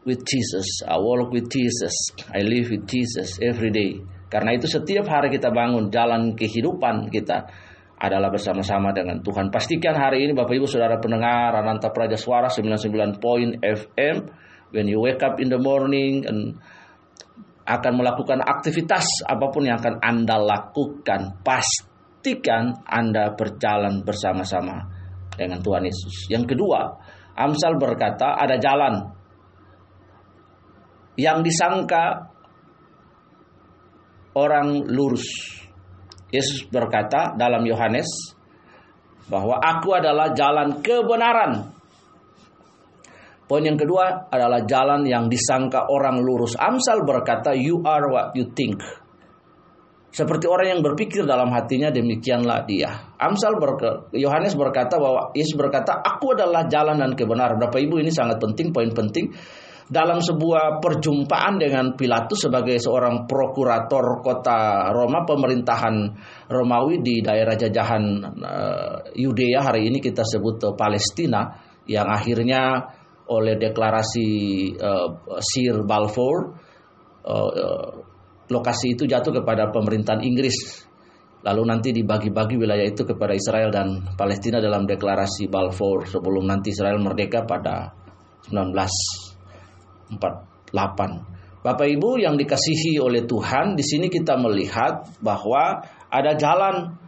with 0.09 0.25
Jesus. 0.25 0.65
I 0.89 0.97
walk 0.97 1.37
with 1.37 1.53
Jesus. 1.53 1.93
I 2.33 2.41
live 2.41 2.73
with 2.73 2.89
Jesus 2.89 3.37
every 3.45 3.69
day 3.69 4.01
karena 4.33 4.57
itu 4.57 4.65
setiap 4.65 5.05
hari 5.13 5.29
kita 5.29 5.53
bangun 5.53 5.93
jalan 5.93 6.33
kehidupan 6.33 7.13
kita 7.13 7.53
adalah 8.01 8.33
bersama-sama 8.33 8.89
dengan 8.97 9.21
Tuhan. 9.21 9.53
Pastikan 9.53 9.93
hari 9.93 10.25
ini 10.25 10.33
Bapak 10.33 10.57
Ibu 10.57 10.65
Saudara 10.65 10.97
pendengar 10.97 11.53
Ananta 11.53 11.93
Praja 11.93 12.17
Suara 12.17 12.49
99 12.49 13.21
point 13.21 13.61
FM 13.61 14.17
when 14.73 14.89
you 14.89 15.05
wake 15.05 15.21
up 15.21 15.37
in 15.37 15.53
the 15.53 15.61
morning 15.61 16.25
and 16.25 16.57
akan 17.69 17.93
melakukan 17.95 18.41
aktivitas 18.41 19.05
apa 19.29 19.53
pun 19.53 19.69
yang 19.69 19.79
akan 19.79 20.01
Anda 20.01 20.41
lakukan, 20.41 21.45
pastikan 21.45 22.83
Anda 22.89 23.37
berjalan 23.37 24.01
bersama-sama 24.03 24.81
dengan 25.37 25.61
Tuhan 25.61 25.85
Yesus. 25.85 26.33
Yang 26.33 26.57
kedua, 26.57 26.89
Amsal 27.37 27.77
berkata 27.77 28.35
ada 28.35 28.57
jalan 28.57 29.13
yang 31.21 31.45
disangka 31.45 32.32
orang 34.37 34.89
lurus. 34.89 35.25
Yesus 36.33 36.65
berkata 36.69 37.37
dalam 37.37 37.61
Yohanes 37.69 38.09
bahwa 39.29 39.61
aku 39.61 39.93
adalah 39.93 40.33
jalan 40.33 40.81
kebenaran. 40.81 41.73
Poin 43.45 43.61
yang 43.61 43.77
kedua 43.77 44.33
adalah 44.33 44.65
jalan 44.65 45.05
yang 45.05 45.29
disangka 45.29 45.93
orang 45.93 46.25
lurus. 46.25 46.57
Amsal 46.57 47.05
berkata, 47.05 47.53
"You 47.53 47.85
are 47.85 48.09
what 48.09 48.33
you 48.33 48.49
think." 48.49 48.81
Seperti 50.13 50.45
orang 50.45 50.77
yang 50.77 50.81
berpikir 50.85 51.25
dalam 51.25 51.49
hatinya 51.53 51.89
demikianlah 51.89 52.69
dia. 52.69 53.13
Amsal 53.17 53.57
berkata, 53.57 54.13
Yohanes 54.13 54.53
berkata 54.57 55.01
bahwa 55.01 55.33
Yesus 55.33 55.57
berkata, 55.57 56.01
"Aku 56.05 56.37
adalah 56.37 56.69
jalan 56.69 57.01
dan 57.01 57.13
kebenaran." 57.17 57.57
Bapak 57.57 57.81
Ibu 57.81 58.01
ini 58.01 58.13
sangat 58.13 58.37
penting, 58.37 58.73
poin 58.73 58.93
penting 58.93 59.33
dalam 59.93 60.25
sebuah 60.25 60.81
perjumpaan 60.81 61.61
dengan 61.61 61.93
Pilatus 61.93 62.49
sebagai 62.49 62.81
seorang 62.81 63.29
prokurator 63.29 64.25
kota 64.25 64.89
Roma 64.89 65.29
pemerintahan 65.29 65.95
Romawi 66.49 67.05
di 67.05 67.21
daerah 67.21 67.53
jajahan 67.53 68.05
uh, 68.25 69.13
Yudea 69.13 69.61
hari 69.61 69.93
ini 69.93 70.01
kita 70.01 70.25
sebut 70.25 70.65
uh, 70.65 70.73
Palestina 70.73 71.61
yang 71.85 72.09
akhirnya 72.09 72.89
oleh 73.29 73.61
deklarasi 73.61 74.29
uh, 74.81 75.37
Sir 75.45 75.85
Balfour 75.85 76.57
uh, 77.29 77.51
uh, 77.53 77.91
lokasi 78.49 78.97
itu 78.97 79.05
jatuh 79.05 79.45
kepada 79.45 79.69
pemerintahan 79.69 80.25
Inggris. 80.25 80.89
Lalu 81.43 81.63
nanti 81.69 81.91
dibagi-bagi 81.91 82.55
wilayah 82.55 82.87
itu 82.87 83.03
kepada 83.03 83.35
Israel 83.35 83.69
dan 83.75 84.15
Palestina 84.15 84.63
dalam 84.63 84.87
deklarasi 84.87 85.51
Balfour 85.51 86.07
sebelum 86.07 86.49
nanti 86.49 86.71
Israel 86.71 87.03
merdeka 87.03 87.43
pada 87.45 87.91
19 88.47 89.32
48. 90.19 90.73
Bapak 91.63 91.87
Ibu 91.87 92.19
yang 92.19 92.35
dikasihi 92.35 92.99
oleh 92.99 93.23
Tuhan, 93.23 93.79
di 93.79 93.87
sini 93.87 94.11
kita 94.11 94.35
melihat 94.35 95.07
bahwa 95.23 95.79
ada 96.11 96.35
jalan 96.35 96.99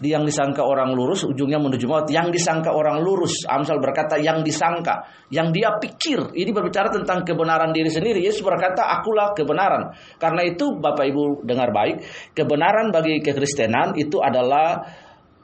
yang 0.00 0.24
disangka 0.24 0.64
orang 0.64 0.96
lurus 0.96 1.28
ujungnya 1.28 1.60
menuju 1.60 1.84
maut. 1.84 2.08
Yang 2.08 2.40
disangka 2.40 2.72
orang 2.72 3.04
lurus 3.04 3.44
Amsal 3.44 3.76
berkata 3.84 4.16
yang 4.16 4.40
disangka 4.40 5.04
yang 5.28 5.52
dia 5.52 5.76
pikir. 5.76 6.32
Ini 6.32 6.48
berbicara 6.56 6.88
tentang 6.88 7.20
kebenaran 7.28 7.76
diri 7.76 7.92
sendiri. 7.92 8.24
Yesus 8.24 8.40
berkata 8.40 8.88
akulah 8.88 9.36
kebenaran. 9.36 9.92
Karena 10.16 10.48
itu 10.48 10.80
Bapak 10.80 11.04
Ibu 11.04 11.44
dengar 11.44 11.68
baik 11.68 12.00
kebenaran 12.32 12.88
bagi 12.88 13.20
kekristenan 13.20 13.92
itu 14.00 14.16
adalah 14.24 14.88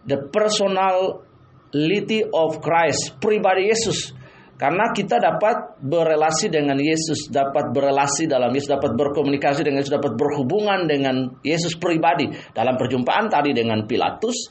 the 0.08 0.16
personality 0.32 2.25
of 2.32 2.56
Christ 2.64 3.20
pribadi 3.20 3.68
Yesus 3.68 4.15
karena 4.56 4.88
kita 4.88 5.20
dapat 5.20 5.84
berelasi 5.84 6.48
dengan 6.48 6.80
Yesus, 6.80 7.28
dapat 7.28 7.76
berelasi 7.76 8.25
dalam 8.25 8.48
Yesus, 8.56 8.72
dapat 8.72 8.96
berkomunikasi 8.96 9.60
dengan 9.60 9.84
Yesus, 9.84 9.92
dapat 10.00 10.16
berhubungan 10.16 10.88
dengan 10.88 11.28
Yesus 11.44 11.76
pribadi. 11.76 12.32
Dalam 12.56 12.80
perjumpaan 12.80 13.28
tadi 13.28 13.52
dengan 13.52 13.84
Pilatus, 13.84 14.48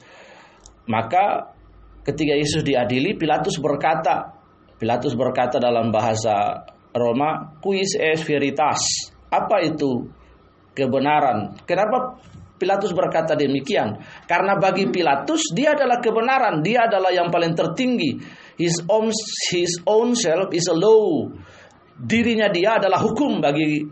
maka 0.86 1.50
ketika 2.06 2.38
Yesus 2.38 2.62
diadili, 2.62 3.18
Pilatus 3.18 3.58
berkata, 3.58 4.30
Pilatus 4.78 5.18
berkata 5.18 5.58
dalam 5.58 5.90
bahasa 5.90 6.70
Roma, 6.94 7.58
quis 7.58 7.98
es 7.98 8.22
veritas? 8.22 9.10
Apa 9.34 9.66
itu 9.66 10.06
kebenaran? 10.78 11.58
Kenapa 11.66 12.22
Pilatus 12.62 12.94
berkata 12.94 13.34
demikian? 13.34 14.06
Karena 14.30 14.54
bagi 14.62 14.86
Pilatus 14.86 15.50
dia 15.50 15.74
adalah 15.74 15.98
kebenaran, 15.98 16.62
dia 16.62 16.86
adalah 16.86 17.10
yang 17.10 17.34
paling 17.34 17.58
tertinggi 17.58 18.45
his 18.60 18.80
own 18.88 19.12
his 19.52 19.72
own 19.88 20.16
self 20.16 20.52
is 20.52 20.68
a 20.72 20.76
law. 20.76 21.28
Dirinya 21.96 22.52
dia 22.52 22.76
adalah 22.76 23.00
hukum 23.00 23.40
bagi 23.40 23.88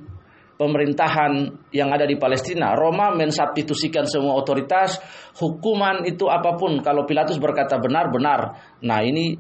pemerintahan 0.60 1.32
yang 1.72 1.89
ada 1.91 2.08
di 2.08 2.15
Palestina. 2.20 2.75
Roma 2.75 3.12
mensubstitusikan 3.15 4.08
semua 4.08 4.38
otoritas, 4.39 5.00
hukuman 5.39 6.03
itu 6.08 6.27
apa 6.27 6.55
pun. 6.55 6.79
Kalau 6.84 7.08
Pilatus 7.08 7.39
berkata 7.39 7.79
benar, 7.79 8.12
benar. 8.12 8.39
Nah 8.84 9.00
ini 9.03 9.36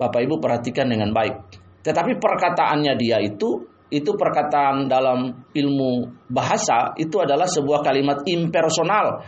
Bapak 0.00 0.20
Ibu 0.24 0.40
perhatikan 0.40 0.88
dengan 0.88 1.12
baik. 1.12 1.34
Tetapi 1.84 2.16
perkataannya 2.16 2.94
dia 2.96 3.20
itu 3.20 3.68
itu 3.90 4.14
perkataan 4.14 4.86
dalam 4.86 5.50
ilmu 5.50 5.92
bahasa 6.30 6.94
itu 6.94 7.18
adalah 7.18 7.50
sebuah 7.50 7.82
kalimat 7.82 8.22
impersonal 8.22 9.26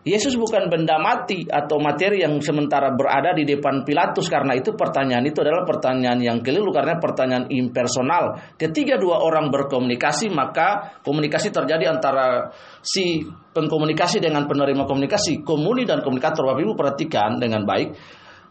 Yesus 0.00 0.32
bukan 0.40 0.72
benda 0.72 0.96
mati 0.96 1.44
atau 1.44 1.76
materi 1.76 2.24
yang 2.24 2.40
sementara 2.40 2.88
berada 2.96 3.36
di 3.36 3.44
depan 3.44 3.84
Pilatus 3.84 4.32
karena 4.32 4.56
itu 4.56 4.72
pertanyaan 4.72 5.28
itu 5.28 5.44
adalah 5.44 5.68
pertanyaan 5.68 6.16
yang 6.24 6.38
keliru 6.40 6.72
karena 6.72 6.96
pertanyaan 6.96 7.52
impersonal. 7.52 8.56
Ketika 8.56 8.96
dua 8.96 9.20
orang 9.20 9.52
berkomunikasi 9.52 10.32
maka 10.32 10.96
komunikasi 11.04 11.52
terjadi 11.52 11.92
antara 11.92 12.48
si 12.80 13.28
pengkomunikasi 13.28 14.24
dengan 14.24 14.48
penerima 14.48 14.88
komunikasi, 14.88 15.44
komuni 15.44 15.84
dan 15.84 16.00
komunikator. 16.00 16.48
Bapak 16.48 16.64
Ibu 16.64 16.72
perhatikan 16.72 17.36
dengan 17.36 17.68
baik. 17.68 17.92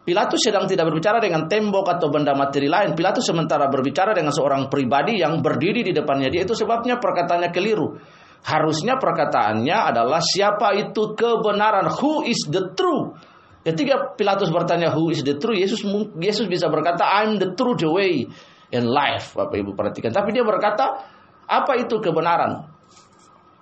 Pilatus 0.05 0.41
sedang 0.41 0.69
tidak 0.69 0.89
berbicara 0.89 1.17
dengan 1.17 1.49
tembok 1.49 1.97
atau 1.97 2.13
benda 2.13 2.37
materi 2.37 2.69
lain. 2.69 2.93
Pilatus 2.93 3.25
sementara 3.25 3.69
berbicara 3.69 4.13
dengan 4.13 4.33
seorang 4.33 4.69
pribadi 4.69 5.17
yang 5.21 5.41
berdiri 5.41 5.81
di 5.81 5.93
depannya 5.93 6.29
dia. 6.29 6.45
Itu 6.45 6.53
sebabnya 6.53 7.01
perkataannya 7.01 7.49
keliru. 7.49 7.97
Harusnya 8.39 8.96
perkataannya 8.96 9.77
adalah 9.93 10.24
siapa 10.24 10.74
itu 10.79 11.13
kebenaran? 11.13 11.91
Who 12.00 12.24
is 12.24 12.48
the 12.48 12.72
true? 12.74 13.13
Ketika 13.60 14.15
Pilatus 14.15 14.50
bertanya 14.50 14.96
who 14.96 15.12
is 15.12 15.22
the 15.22 15.36
true, 15.36 15.53
Yesus 15.53 15.84
Yesus 16.15 16.48
bisa 16.48 16.72
berkata 16.72 17.03
I'm 17.03 17.36
the 17.38 17.51
true, 17.53 17.75
the 17.75 17.91
way 17.91 18.24
and 18.72 18.88
life. 18.88 19.36
Bapak 19.36 19.60
Ibu 19.60 19.75
perhatikan. 19.75 20.15
Tapi 20.15 20.31
dia 20.31 20.48
berkata 20.48 21.03
apa 21.46 21.74
itu 21.75 22.00
kebenaran? 22.00 22.72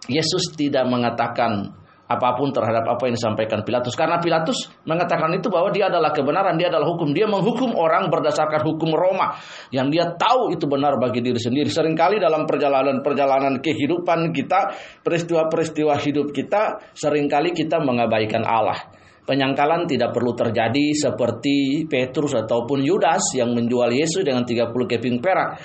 Yesus 0.07 0.53
tidak 0.53 0.85
mengatakan 0.87 1.73
apa 2.07 2.39
pun 2.39 2.55
terhadap 2.55 2.87
apa 2.87 3.11
yang 3.11 3.19
disampaikan 3.19 3.67
Pilatus 3.67 3.91
karena 3.91 4.15
Pilatus 4.23 4.71
mengatakan 4.87 5.27
itu 5.35 5.51
bahwa 5.51 5.67
dia 5.75 5.91
adalah 5.91 6.15
kebenaran, 6.15 6.55
dia 6.55 6.71
adalah 6.71 6.87
hukum. 6.87 7.11
Dia 7.11 7.27
menghukum 7.27 7.75
orang 7.75 8.07
berdasarkan 8.07 8.63
hukum 8.63 8.95
Roma 8.95 9.35
yang 9.75 9.91
dia 9.91 10.15
tahu 10.15 10.55
itu 10.55 10.63
benar 10.71 10.95
bagi 10.95 11.19
diri 11.19 11.35
sendiri. 11.35 11.67
Seringkali 11.67 12.23
dalam 12.23 12.47
perjalanan-perjalanan 12.47 13.59
kehidupan 13.59 14.31
kita, 14.31 14.71
peristiwa-peristiwa 15.03 15.99
hidup 15.99 16.31
kita, 16.31 16.95
sering 16.95 17.27
kali 17.27 17.51
kita 17.51 17.83
mengabaikan 17.83 18.47
Allah. 18.47 18.87
Penyangkalan 19.27 19.83
tidak 19.91 20.15
perlu 20.15 20.31
terjadi 20.31 20.95
seperti 20.95 21.83
Petrus 21.91 22.31
ataupun 22.31 22.79
Yudas 22.79 23.35
yang 23.35 23.51
menjual 23.51 23.91
Yesus 23.91 24.23
dengan 24.23 24.47
30 24.47 24.71
keping 24.71 25.19
perak. 25.19 25.59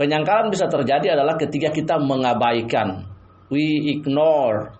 Penyangkalan 0.00 0.48
bisa 0.48 0.64
terjadi 0.72 1.12
adalah 1.12 1.36
ketika 1.36 1.68
kita 1.68 2.00
mengabaikan. 2.00 3.04
We 3.52 3.92
ignore 3.92 4.72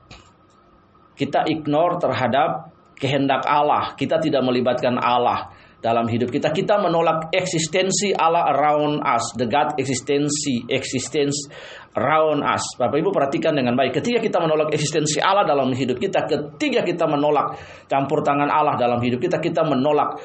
kita 1.14 1.46
ignore 1.46 1.98
terhadap 2.02 2.74
kehendak 2.98 3.42
Allah. 3.46 3.94
Kita 3.98 4.18
tidak 4.22 4.42
melibatkan 4.42 4.98
Allah 4.98 5.50
dalam 5.84 6.08
hidup 6.08 6.32
kita. 6.32 6.48
Kita 6.48 6.80
menolak 6.80 7.28
eksistensi 7.28 8.16
Allah 8.16 8.48
around 8.56 9.04
us. 9.04 9.36
The 9.36 9.44
God 9.44 9.76
eksistensi, 9.76 10.64
existence 10.72 11.50
around 11.92 12.40
us. 12.40 12.64
Bapak 12.80 12.96
Ibu 12.96 13.12
perhatikan 13.12 13.52
dengan 13.52 13.76
baik. 13.76 14.00
Ketika 14.00 14.18
kita 14.24 14.40
menolak 14.40 14.72
eksistensi 14.72 15.20
Allah 15.20 15.44
dalam 15.44 15.70
hidup 15.76 16.00
kita, 16.00 16.24
ketika 16.24 16.80
kita 16.82 17.04
menolak 17.04 17.60
campur 17.84 18.24
tangan 18.24 18.48
Allah 18.48 18.80
dalam 18.80 18.98
hidup 19.04 19.20
kita, 19.20 19.38
kita 19.38 19.60
menolak 19.66 20.16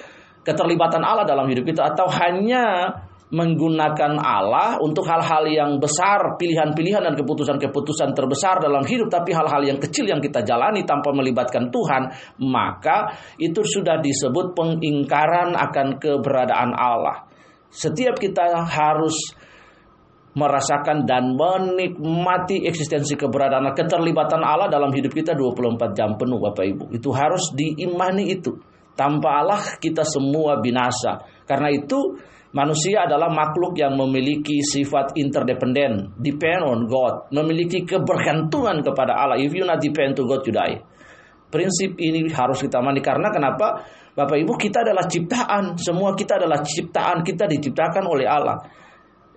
keterlibatan 0.47 1.03
Allah 1.03 1.27
dalam 1.27 1.45
hidup 1.51 1.67
kita 1.67 1.91
atau 1.91 2.07
hanya 2.07 2.95
menggunakan 3.29 4.17
Allah 4.17 4.81
untuk 4.81 5.05
hal-hal 5.05 5.45
yang 5.45 5.71
besar, 5.77 6.33
pilihan-pilihan 6.41 7.05
dan 7.05 7.13
keputusan-keputusan 7.13 8.17
terbesar 8.17 8.57
dalam 8.57 8.81
hidup, 8.81 9.05
tapi 9.13 9.37
hal-hal 9.37 9.61
yang 9.61 9.77
kecil 9.77 10.09
yang 10.09 10.17
kita 10.17 10.41
jalani 10.41 10.81
tanpa 10.81 11.13
melibatkan 11.13 11.69
Tuhan, 11.69 12.09
maka 12.41 13.13
itu 13.37 13.61
sudah 13.61 14.01
disebut 14.01 14.57
pengingkaran 14.57 15.53
akan 15.53 16.01
keberadaan 16.01 16.73
Allah. 16.73 17.29
Setiap 17.69 18.17
kita 18.17 18.65
harus 18.65 19.13
merasakan 20.33 21.05
dan 21.05 21.37
menikmati 21.37 22.65
eksistensi 22.65 23.13
keberadaan 23.13 23.73
keterlibatan 23.77 24.41
Allah 24.41 24.69
dalam 24.69 24.89
hidup 24.89 25.13
kita 25.13 25.37
24 25.37 25.93
jam 25.93 26.17
penuh 26.17 26.41
Bapak 26.41 26.65
Ibu. 26.65 26.85
Itu 26.97 27.13
harus 27.13 27.53
diimani 27.53 28.29
itu. 28.33 28.57
Tanpa 28.97 29.41
Allah 29.41 29.61
kita 29.79 30.01
semua 30.01 30.59
binasa. 30.59 31.23
Karena 31.47 31.71
itu 31.71 32.19
Manusia 32.49 33.05
adalah 33.05 33.29
makhluk 33.29 33.77
yang 33.77 33.93
memiliki 33.93 34.57
sifat 34.65 35.13
interdependen, 35.13 36.17
depend 36.17 36.65
on 36.65 36.89
God, 36.89 37.29
memiliki 37.29 37.85
kebergantungan 37.85 38.81
kepada 38.81 39.13
Allah. 39.13 39.37
If 39.37 39.53
you 39.53 39.69
not 39.69 39.77
depend 39.77 40.17
to 40.17 40.25
God, 40.25 40.41
you 40.49 40.53
die. 40.53 40.81
Prinsip 41.49 41.93
ini 42.01 42.25
harus 42.33 42.61
kita 42.65 42.81
mandi 42.81 43.05
karena 43.05 43.29
kenapa? 43.29 43.85
Bapak 44.17 44.37
Ibu 44.37 44.57
kita 44.57 44.81
adalah 44.81 45.05
ciptaan, 45.05 45.77
semua 45.77 46.17
kita 46.17 46.41
adalah 46.41 46.65
ciptaan, 46.65 47.21
kita 47.21 47.45
diciptakan 47.45 48.05
oleh 48.09 48.25
Allah. 48.25 48.57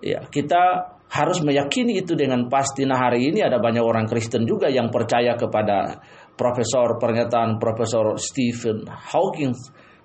Ya, 0.01 0.25
kita 0.25 0.93
harus 1.13 1.45
meyakini 1.45 2.01
itu 2.01 2.17
dengan 2.17 2.49
pasti. 2.49 2.81
Nah 2.81 2.97
hari 2.97 3.29
ini 3.29 3.45
ada 3.45 3.61
banyak 3.61 3.85
orang 3.85 4.09
Kristen 4.09 4.49
juga 4.49 4.73
yang 4.73 4.89
percaya 4.89 5.37
kepada 5.37 6.01
Profesor 6.33 6.97
pernyataan 6.97 7.61
Profesor 7.61 8.17
Stephen 8.17 8.89
Hawking, 8.89 9.53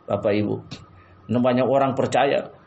Bapak 0.04 0.32
Ibu. 0.36 0.56
Nah, 1.32 1.40
banyak 1.40 1.64
orang 1.64 1.96
percaya 1.96 2.57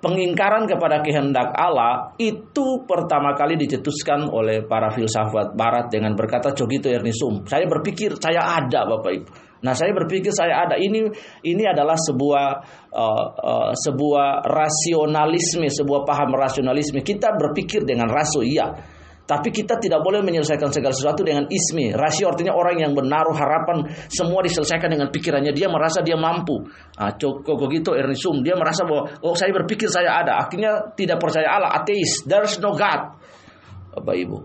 pengingkaran 0.00 0.64
kepada 0.64 1.04
kehendak 1.04 1.52
Allah 1.52 2.16
itu 2.16 2.84
pertama 2.88 3.36
kali 3.36 3.60
dicetuskan 3.60 4.26
oleh 4.32 4.64
para 4.64 4.88
filsafat 4.88 5.52
barat 5.52 5.92
dengan 5.92 6.16
berkata 6.16 6.56
cogito 6.56 6.88
ernisum. 6.88 7.44
Saya 7.44 7.68
berpikir 7.68 8.16
saya 8.16 8.60
ada 8.60 8.88
Bapak 8.88 9.12
Ibu. 9.12 9.30
Nah, 9.60 9.76
saya 9.76 9.92
berpikir 9.92 10.32
saya 10.32 10.64
ada. 10.64 10.80
Ini 10.80 11.04
ini 11.44 11.64
adalah 11.68 11.92
sebuah 11.92 12.46
uh, 12.96 13.26
uh, 13.36 13.70
sebuah 13.76 14.48
rasionalisme, 14.48 15.68
sebuah 15.68 16.08
paham 16.08 16.32
rasionalisme. 16.32 17.04
Kita 17.04 17.36
berpikir 17.36 17.84
dengan 17.84 18.08
raso 18.08 18.40
iya. 18.40 18.72
Tapi 19.30 19.54
kita 19.54 19.78
tidak 19.78 20.02
boleh 20.02 20.26
menyelesaikan 20.26 20.74
segala 20.74 20.90
sesuatu 20.90 21.22
dengan 21.22 21.46
ismi. 21.46 21.94
Rasio 21.94 22.34
artinya 22.34 22.50
orang 22.50 22.82
yang 22.82 22.90
menaruh 22.98 23.30
harapan 23.30 23.86
semua 24.10 24.42
diselesaikan 24.42 24.90
dengan 24.90 25.06
pikirannya. 25.06 25.54
Dia 25.54 25.70
merasa 25.70 26.02
dia 26.02 26.18
mampu. 26.18 26.66
Ah, 26.98 27.14
Koko 27.14 27.70
gitu 27.70 27.94
Ernisum. 27.94 28.42
Dia 28.42 28.58
merasa 28.58 28.82
bahwa 28.82 29.06
oh 29.22 29.38
saya 29.38 29.54
berpikir 29.54 29.86
saya 29.86 30.18
ada. 30.26 30.42
Akhirnya 30.42 30.82
tidak 30.98 31.22
percaya 31.22 31.46
Allah. 31.46 31.78
Ateis. 31.78 32.26
There's 32.26 32.58
no 32.58 32.74
God. 32.74 33.22
Bapak 33.94 34.16
Ibu. 34.18 34.38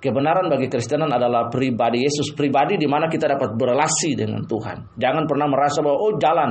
Kebenaran 0.00 0.48
bagi 0.48 0.72
Kristenan 0.72 1.12
adalah 1.12 1.52
pribadi 1.52 2.00
Yesus. 2.00 2.32
Pribadi 2.32 2.80
di 2.80 2.88
mana 2.88 3.12
kita 3.12 3.28
dapat 3.28 3.60
berelasi 3.60 4.16
dengan 4.16 4.40
Tuhan. 4.48 4.96
Jangan 4.96 5.28
pernah 5.28 5.52
merasa 5.52 5.84
bahwa 5.84 6.00
oh 6.00 6.16
jalan. 6.16 6.50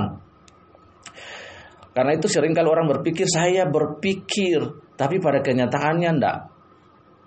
Karena 1.90 2.14
itu 2.14 2.30
sering 2.30 2.54
kali 2.54 2.70
orang 2.70 2.86
berpikir 2.86 3.26
saya 3.26 3.66
berpikir. 3.66 4.94
Tapi 4.94 5.18
pada 5.18 5.42
kenyataannya 5.42 6.12
enggak 6.22 6.57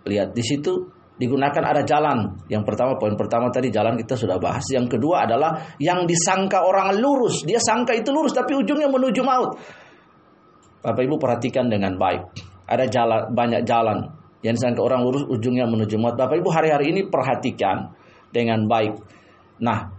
Lihat 0.07 0.33
di 0.33 0.43
situ 0.45 1.01
digunakan 1.21 1.61
ada 1.61 1.85
jalan. 1.85 2.41
Yang 2.49 2.65
pertama 2.65 2.97
poin 2.97 3.13
pertama 3.13 3.53
tadi 3.53 3.69
jalan 3.69 4.01
kita 4.01 4.17
sudah 4.17 4.41
bahas. 4.41 4.65
Yang 4.73 4.97
kedua 4.97 5.29
adalah 5.29 5.77
yang 5.77 6.09
disangka 6.09 6.65
orang 6.65 6.97
lurus. 6.97 7.45
Dia 7.45 7.61
sangka 7.61 7.93
itu 7.93 8.09
lurus 8.09 8.33
tapi 8.33 8.57
ujungnya 8.57 8.89
menuju 8.89 9.21
maut. 9.21 9.61
Bapak 10.81 11.03
Ibu 11.05 11.21
perhatikan 11.21 11.69
dengan 11.69 12.01
baik. 12.01 12.25
Ada 12.65 12.89
jalan 12.89 13.37
banyak 13.37 13.63
jalan 13.69 13.99
yang 14.41 14.57
disangka 14.57 14.81
orang 14.81 15.05
lurus 15.05 15.29
ujungnya 15.29 15.69
menuju 15.69 16.01
maut. 16.01 16.17
Bapak 16.17 16.41
Ibu 16.41 16.49
hari-hari 16.49 16.97
ini 16.97 17.05
perhatikan 17.05 17.93
dengan 18.33 18.65
baik. 18.65 18.97
Nah, 19.61 19.93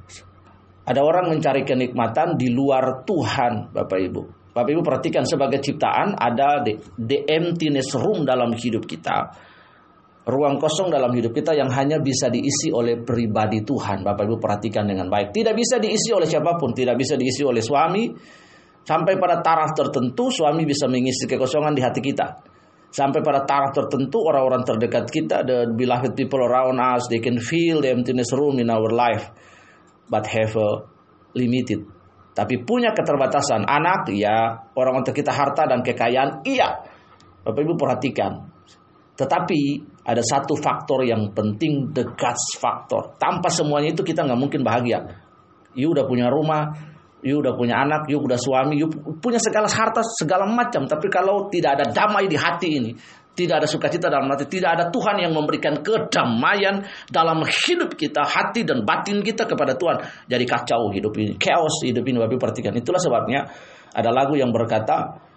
ada 0.81 1.01
orang 1.05 1.29
mencari 1.29 1.61
kenikmatan 1.61 2.33
di 2.33 2.49
luar 2.49 3.05
Tuhan, 3.05 3.69
Bapak 3.69 3.99
Ibu. 4.01 4.21
Bapak 4.57 4.71
Ibu 4.73 4.81
perhatikan 4.81 5.23
sebagai 5.23 5.61
ciptaan 5.61 6.17
ada 6.17 6.65
the, 6.65 6.81
the 6.97 7.23
emptiness 7.29 7.93
room 7.93 8.25
dalam 8.25 8.51
hidup 8.57 8.83
kita 8.89 9.31
ruang 10.21 10.61
kosong 10.61 10.93
dalam 10.93 11.09
hidup 11.17 11.33
kita 11.33 11.57
yang 11.57 11.69
hanya 11.73 11.97
bisa 11.97 12.29
diisi 12.29 12.69
oleh 12.69 13.01
pribadi 13.01 13.65
Tuhan. 13.65 14.05
Bapak 14.05 14.29
Ibu 14.29 14.37
perhatikan 14.37 14.85
dengan 14.85 15.09
baik. 15.09 15.33
Tidak 15.33 15.53
bisa 15.57 15.81
diisi 15.81 16.13
oleh 16.13 16.29
siapa 16.29 16.53
pun, 16.61 16.77
tidak 16.77 16.93
bisa 16.97 17.17
diisi 17.17 17.41
oleh 17.41 17.61
suami. 17.63 18.05
Sampai 18.81 19.17
pada 19.17 19.41
taraf 19.45 19.77
tertentu 19.77 20.33
suami 20.33 20.65
bisa 20.65 20.89
mengisi 20.89 21.25
kekosongan 21.25 21.73
di 21.73 21.81
hati 21.81 22.01
kita. 22.01 22.27
Sampai 22.91 23.23
pada 23.23 23.47
taraf 23.47 23.71
tertentu 23.71 24.19
orang-orang 24.25 24.67
terdekat 24.67 25.05
kita, 25.07 25.47
the 25.47 25.69
beloved 25.73 26.11
people 26.17 26.43
around 26.43 26.75
us, 26.77 27.07
they 27.07 27.23
can 27.23 27.39
feel 27.39 27.79
the 27.79 27.87
emptiness 27.87 28.33
room 28.35 28.59
in 28.59 28.67
our 28.67 28.89
life, 28.91 29.31
but 30.11 30.27
have 30.27 30.53
a 30.59 30.69
limited. 31.33 31.87
Tapi 32.31 32.63
punya 32.63 32.91
keterbatasan. 32.91 33.63
Anak, 33.63 34.11
ya. 34.11 34.67
Orang 34.75 35.03
untuk 35.03 35.15
kita 35.15 35.31
harta 35.31 35.67
dan 35.67 35.83
kekayaan, 35.83 36.43
iya. 36.43 36.83
Bapak 37.41 37.61
Ibu 37.63 37.73
perhatikan. 37.79 38.51
Tetapi 39.15 39.90
ada 40.01 40.21
satu 40.25 40.57
faktor 40.57 41.05
yang 41.05 41.29
penting, 41.31 41.93
the 41.93 42.05
God's 42.17 42.57
factor. 42.57 43.13
Tanpa 43.21 43.53
semuanya 43.53 43.93
itu 43.93 44.01
kita 44.01 44.25
nggak 44.25 44.39
mungkin 44.39 44.65
bahagia. 44.65 45.05
You 45.77 45.93
udah 45.93 46.09
punya 46.09 46.27
rumah, 46.27 46.73
you 47.21 47.37
udah 47.37 47.53
punya 47.53 47.85
anak, 47.85 48.09
you 48.09 48.17
udah 48.17 48.37
suami, 48.37 48.81
you 48.81 48.89
punya 49.21 49.37
segala 49.37 49.69
harta, 49.69 50.01
segala 50.17 50.49
macam. 50.49 50.89
Tapi 50.89 51.07
kalau 51.07 51.47
tidak 51.53 51.77
ada 51.79 51.85
damai 51.93 52.25
di 52.25 52.35
hati 52.35 52.69
ini, 52.81 52.91
tidak 53.31 53.63
ada 53.63 53.67
sukacita 53.69 54.11
dalam 54.11 54.27
hati, 54.27 54.49
tidak 54.49 54.75
ada 54.75 54.85
Tuhan 54.91 55.21
yang 55.21 55.31
memberikan 55.31 55.79
kedamaian 55.79 56.83
dalam 57.07 57.45
hidup 57.45 57.95
kita, 57.95 58.25
hati 58.27 58.67
dan 58.67 58.83
batin 58.83 59.23
kita 59.23 59.47
kepada 59.47 59.77
Tuhan. 59.77 60.27
Jadi 60.27 60.43
kacau 60.49 60.91
hidup 60.91 61.13
ini, 61.15 61.37
chaos 61.37 61.85
hidup 61.85 62.03
ini, 62.03 62.17
Bapak 62.19 62.41
perhatikan. 62.41 62.73
Itulah 62.75 62.99
sebabnya 62.99 63.47
ada 63.93 64.09
lagu 64.11 64.35
yang 64.35 64.51
berkata, 64.51 65.29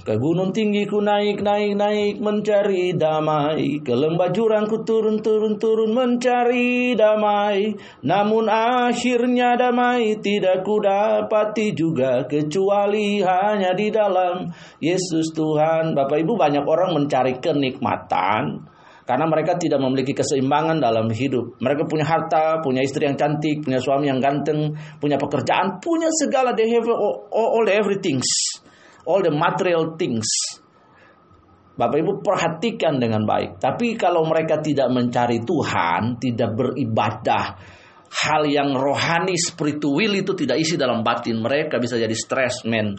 ke 0.00 0.16
gunung 0.16 0.56
tinggi 0.56 0.88
ku 0.88 1.04
naik, 1.04 1.44
naik, 1.44 1.76
naik 1.76 2.14
mencari 2.24 2.96
damai. 2.96 3.84
Ke 3.84 3.92
lembah 3.92 4.32
jurang 4.32 4.64
ku 4.64 4.80
turun, 4.80 5.20
turun, 5.20 5.60
turun 5.60 5.92
mencari 5.92 6.96
damai. 6.96 7.76
Namun 8.00 8.48
akhirnya 8.48 9.60
damai 9.60 10.16
tidak 10.24 10.64
ku 10.64 10.80
dapati 10.80 11.76
juga. 11.76 12.24
Kecuali 12.24 13.20
hanya 13.20 13.76
di 13.76 13.92
dalam 13.92 14.48
Yesus 14.80 15.36
Tuhan. 15.36 15.92
Bapak 15.92 16.16
Ibu 16.24 16.32
banyak 16.40 16.64
orang 16.64 16.96
mencari 16.96 17.36
kenikmatan. 17.36 18.72
Karena 19.02 19.26
mereka 19.26 19.58
tidak 19.58 19.82
memiliki 19.82 20.14
keseimbangan 20.14 20.78
dalam 20.78 21.10
hidup. 21.10 21.58
Mereka 21.58 21.84
punya 21.90 22.06
harta, 22.06 22.62
punya 22.62 22.80
istri 22.86 23.04
yang 23.04 23.18
cantik, 23.18 23.66
punya 23.66 23.82
suami 23.82 24.06
yang 24.06 24.22
ganteng, 24.22 24.72
punya 25.02 25.18
pekerjaan, 25.18 25.82
punya 25.82 26.06
segala, 26.22 26.54
they 26.54 26.70
have 26.70 26.86
all, 26.86 27.26
all 27.28 27.66
everything 27.66 28.22
all 29.06 29.20
the 29.22 29.32
material 29.32 29.94
things. 29.98 30.28
Bapak 31.72 32.04
Ibu 32.04 32.20
perhatikan 32.20 33.00
dengan 33.00 33.24
baik. 33.24 33.56
Tapi 33.56 33.96
kalau 33.96 34.28
mereka 34.28 34.60
tidak 34.60 34.92
mencari 34.92 35.40
Tuhan, 35.40 36.20
tidak 36.20 36.52
beribadah, 36.52 37.44
hal 38.12 38.44
yang 38.44 38.76
rohani 38.76 39.32
spiritual 39.40 40.12
itu 40.12 40.36
tidak 40.36 40.60
isi 40.60 40.76
dalam 40.76 41.00
batin 41.00 41.40
mereka 41.40 41.80
bisa 41.80 41.96
jadi 41.96 42.12
stres 42.12 42.68
men. 42.68 42.92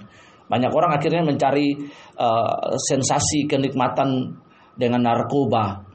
Banyak 0.50 0.72
orang 0.74 0.98
akhirnya 0.98 1.22
mencari 1.22 1.70
uh, 2.18 2.74
sensasi 2.76 3.46
kenikmatan 3.46 4.34
dengan 4.74 5.06
narkoba. 5.06 5.86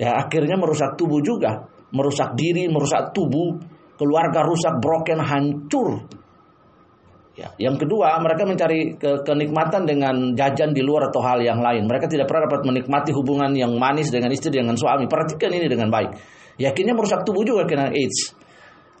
Ya 0.00 0.16
akhirnya 0.16 0.56
merusak 0.56 0.96
tubuh 0.96 1.20
juga. 1.20 1.68
merusak 1.92 2.32
diri, 2.32 2.72
merusak 2.72 3.12
tubuh, 3.12 3.60
keluarga 4.00 4.40
rusak, 4.48 4.80
broken, 4.80 5.20
hancur. 5.20 6.08
Ya, 7.32 7.48
yang 7.56 7.80
kedua, 7.80 8.20
mereka 8.20 8.44
mencari 8.44 8.92
ke 9.00 9.24
kenikmatan 9.24 9.88
dengan 9.88 10.36
jajan 10.36 10.76
di 10.76 10.84
luar 10.84 11.08
atau 11.08 11.24
hal 11.24 11.40
yang 11.40 11.64
lain. 11.64 11.88
Mereka 11.88 12.04
tidak 12.04 12.28
pernah 12.28 12.44
dapat 12.44 12.68
menikmati 12.68 13.08
hubungan 13.16 13.56
yang 13.56 13.72
manis 13.80 14.12
dengan 14.12 14.28
istri 14.28 14.52
dengan 14.52 14.76
suami. 14.76 15.08
Perhatikan 15.08 15.48
ini 15.48 15.64
dengan 15.64 15.88
baik. 15.88 16.12
Yakinnya 16.60 16.92
merusak 16.92 17.24
tubuh 17.24 17.40
juga 17.40 17.64
kena 17.64 17.88
AIDS. 17.88 18.36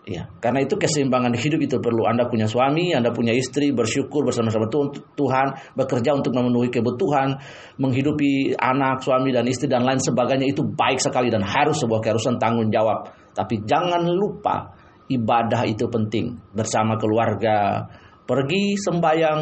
Ya, 0.02 0.26
karena 0.42 0.66
itu 0.66 0.74
keseimbangan 0.74 1.30
hidup 1.36 1.62
itu 1.62 1.78
perlu. 1.78 2.08
Anda 2.10 2.26
punya 2.26 2.50
suami, 2.50 2.90
Anda 2.90 3.14
punya 3.14 3.30
istri, 3.36 3.70
bersyukur 3.70 4.26
bersama-sama 4.26 4.66
Tuhan, 5.14 5.78
bekerja 5.78 6.10
untuk 6.16 6.34
memenuhi 6.34 6.74
kebutuhan, 6.74 7.38
menghidupi 7.78 8.58
anak, 8.58 8.98
suami 9.04 9.30
dan 9.30 9.46
istri 9.46 9.70
dan 9.70 9.86
lain 9.86 10.02
sebagainya 10.02 10.50
itu 10.50 10.66
baik 10.66 10.98
sekali 10.98 11.30
dan 11.30 11.46
harus 11.46 11.78
sebuah 11.78 12.02
keharusan 12.02 12.34
tanggung 12.42 12.66
jawab. 12.72 13.14
Tapi 13.30 13.62
jangan 13.62 14.02
lupa 14.10 14.74
ibadah 15.06 15.62
itu 15.70 15.86
penting 15.86 16.34
bersama 16.50 16.98
keluarga. 16.98 17.86
Pergi 18.22 18.78
sembahyang 18.78 19.40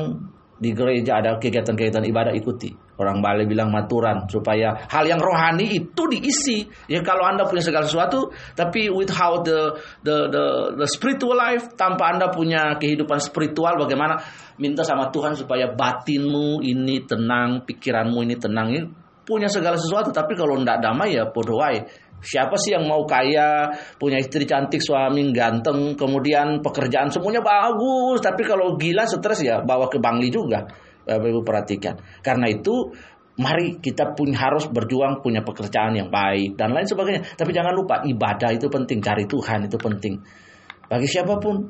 di 0.61 0.77
gereja 0.77 1.25
ada 1.25 1.41
kegiatan-kegiatan 1.41 2.05
ibadah 2.05 2.37
ikuti. 2.37 2.69
Orang 3.01 3.25
Bali 3.25 3.49
bilang 3.49 3.73
maturan 3.73 4.29
supaya 4.29 4.85
hal 4.93 5.09
yang 5.09 5.17
rohani 5.17 5.73
itu 5.73 6.03
diisi. 6.05 6.69
Ya 6.85 7.01
kalau 7.01 7.25
Anda 7.25 7.49
punya 7.49 7.65
segala 7.65 7.89
sesuatu 7.89 8.29
tapi 8.53 8.93
without 8.93 9.41
the 9.49 9.73
the 10.05 10.29
the, 10.29 10.45
the 10.85 10.85
spiritual 10.85 11.33
life 11.33 11.73
tanpa 11.81 12.13
Anda 12.13 12.29
punya 12.29 12.77
kehidupan 12.77 13.25
spiritual 13.25 13.81
bagaimana 13.81 14.21
minta 14.61 14.85
sama 14.85 15.09
Tuhan 15.09 15.33
supaya 15.33 15.73
batinmu 15.73 16.61
ini 16.61 17.09
tenang, 17.09 17.65
pikiranmu 17.65 18.21
ini 18.21 18.37
tenang. 18.37 18.69
Ini 18.69 18.85
punya 19.25 19.49
segala 19.49 19.81
sesuatu 19.81 20.13
tapi 20.13 20.37
kalau 20.37 20.61
tidak 20.61 20.85
damai 20.85 21.17
ya 21.17 21.25
podoai. 21.25 21.81
Siapa 22.21 22.57
sih 22.61 22.77
yang 22.77 22.85
mau 22.85 23.09
kaya, 23.09 23.73
punya 23.97 24.21
istri 24.21 24.45
cantik, 24.45 24.81
suami 24.85 25.33
ganteng, 25.33 25.97
kemudian 25.97 26.61
pekerjaan 26.61 27.09
semuanya 27.09 27.41
bagus, 27.41 28.21
tapi 28.21 28.45
kalau 28.45 28.77
gila 28.77 29.09
stres 29.09 29.41
ya 29.41 29.65
bawa 29.65 29.89
ke 29.89 29.97
Bangli 29.97 30.29
juga. 30.29 30.69
Bapak 31.01 31.27
Ibu 31.27 31.41
perhatikan. 31.43 31.95
Karena 32.21 32.47
itu 32.53 32.93
mari 33.41 33.81
kita 33.81 34.13
pun 34.13 34.37
harus 34.37 34.69
berjuang 34.69 35.25
punya 35.25 35.41
pekerjaan 35.41 35.97
yang 35.97 36.13
baik 36.13 36.61
dan 36.61 36.77
lain 36.77 36.87
sebagainya. 36.87 37.25
Tapi 37.35 37.51
jangan 37.57 37.73
lupa 37.73 38.05
ibadah 38.05 38.53
itu 38.53 38.69
penting, 38.69 39.01
cari 39.01 39.25
Tuhan 39.25 39.67
itu 39.67 39.77
penting. 39.81 40.15
Bagi 40.87 41.09
siapa 41.09 41.41
pun. 41.41 41.67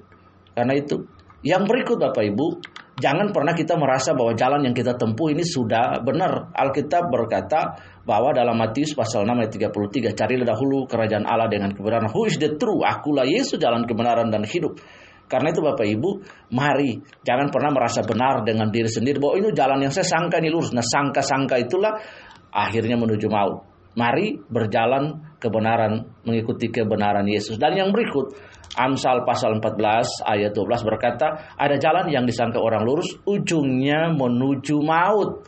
Karena 0.51 0.75
itu 0.75 0.99
yang 1.47 1.65
berikut 1.65 1.97
Bapak 1.97 2.21
Ibu, 2.21 2.47
jangan 3.01 3.33
pernah 3.33 3.57
kita 3.57 3.75
merasa 3.81 4.13
bahwa 4.13 4.37
jalan 4.37 4.69
yang 4.69 4.77
kita 4.77 4.95
tempuh 4.95 5.33
ini 5.33 5.43
sudah 5.43 6.05
benar. 6.05 6.53
Alkitab 6.53 7.09
berkata 7.09 7.81
bahwa 8.05 8.31
dalam 8.37 8.55
Matius 8.55 8.93
pasal 8.93 9.25
6 9.25 9.41
ayat 9.41 9.53
33, 9.73 10.13
carilah 10.13 10.47
dahulu 10.47 10.85
kerajaan 10.85 11.25
Allah 11.25 11.49
dengan 11.49 11.73
kebenaran. 11.73 12.13
Who 12.13 12.29
is 12.29 12.37
the 12.37 12.55
true? 12.61 12.85
Akulah 12.85 13.25
Yesus 13.25 13.57
jalan 13.57 13.89
kebenaran 13.89 14.29
dan 14.29 14.45
hidup. 14.45 14.77
Karena 15.31 15.55
itu 15.55 15.63
Bapak 15.63 15.87
Ibu, 15.87 16.11
mari 16.51 16.99
jangan 17.23 17.55
pernah 17.55 17.71
merasa 17.71 18.03
benar 18.03 18.43
dengan 18.43 18.67
diri 18.67 18.91
sendiri 18.91 19.23
bahwa 19.23 19.39
ini 19.39 19.55
jalan 19.55 19.79
yang 19.79 19.95
saya 19.95 20.05
sangka 20.05 20.43
ini 20.43 20.51
lurus. 20.51 20.75
Nah, 20.75 20.83
sangka-sangka 20.83 21.55
itulah 21.55 21.95
akhirnya 22.51 22.99
menuju 22.99 23.31
maut. 23.31 23.63
Mari 23.95 24.39
berjalan 24.51 25.35
kebenaran, 25.39 26.03
mengikuti 26.27 26.71
kebenaran 26.71 27.27
Yesus. 27.31 27.63
Dan 27.63 27.79
yang 27.79 27.95
berikut, 27.95 28.35
Amsal 28.79 29.27
pasal 29.27 29.59
14 29.59 30.23
ayat 30.23 30.55
12 30.55 30.87
berkata, 30.87 31.55
ada 31.59 31.75
jalan 31.75 32.07
yang 32.07 32.23
disangka 32.23 32.63
orang 32.63 32.87
lurus, 32.87 33.19
ujungnya 33.27 34.15
menuju 34.15 34.79
maut. 34.79 35.43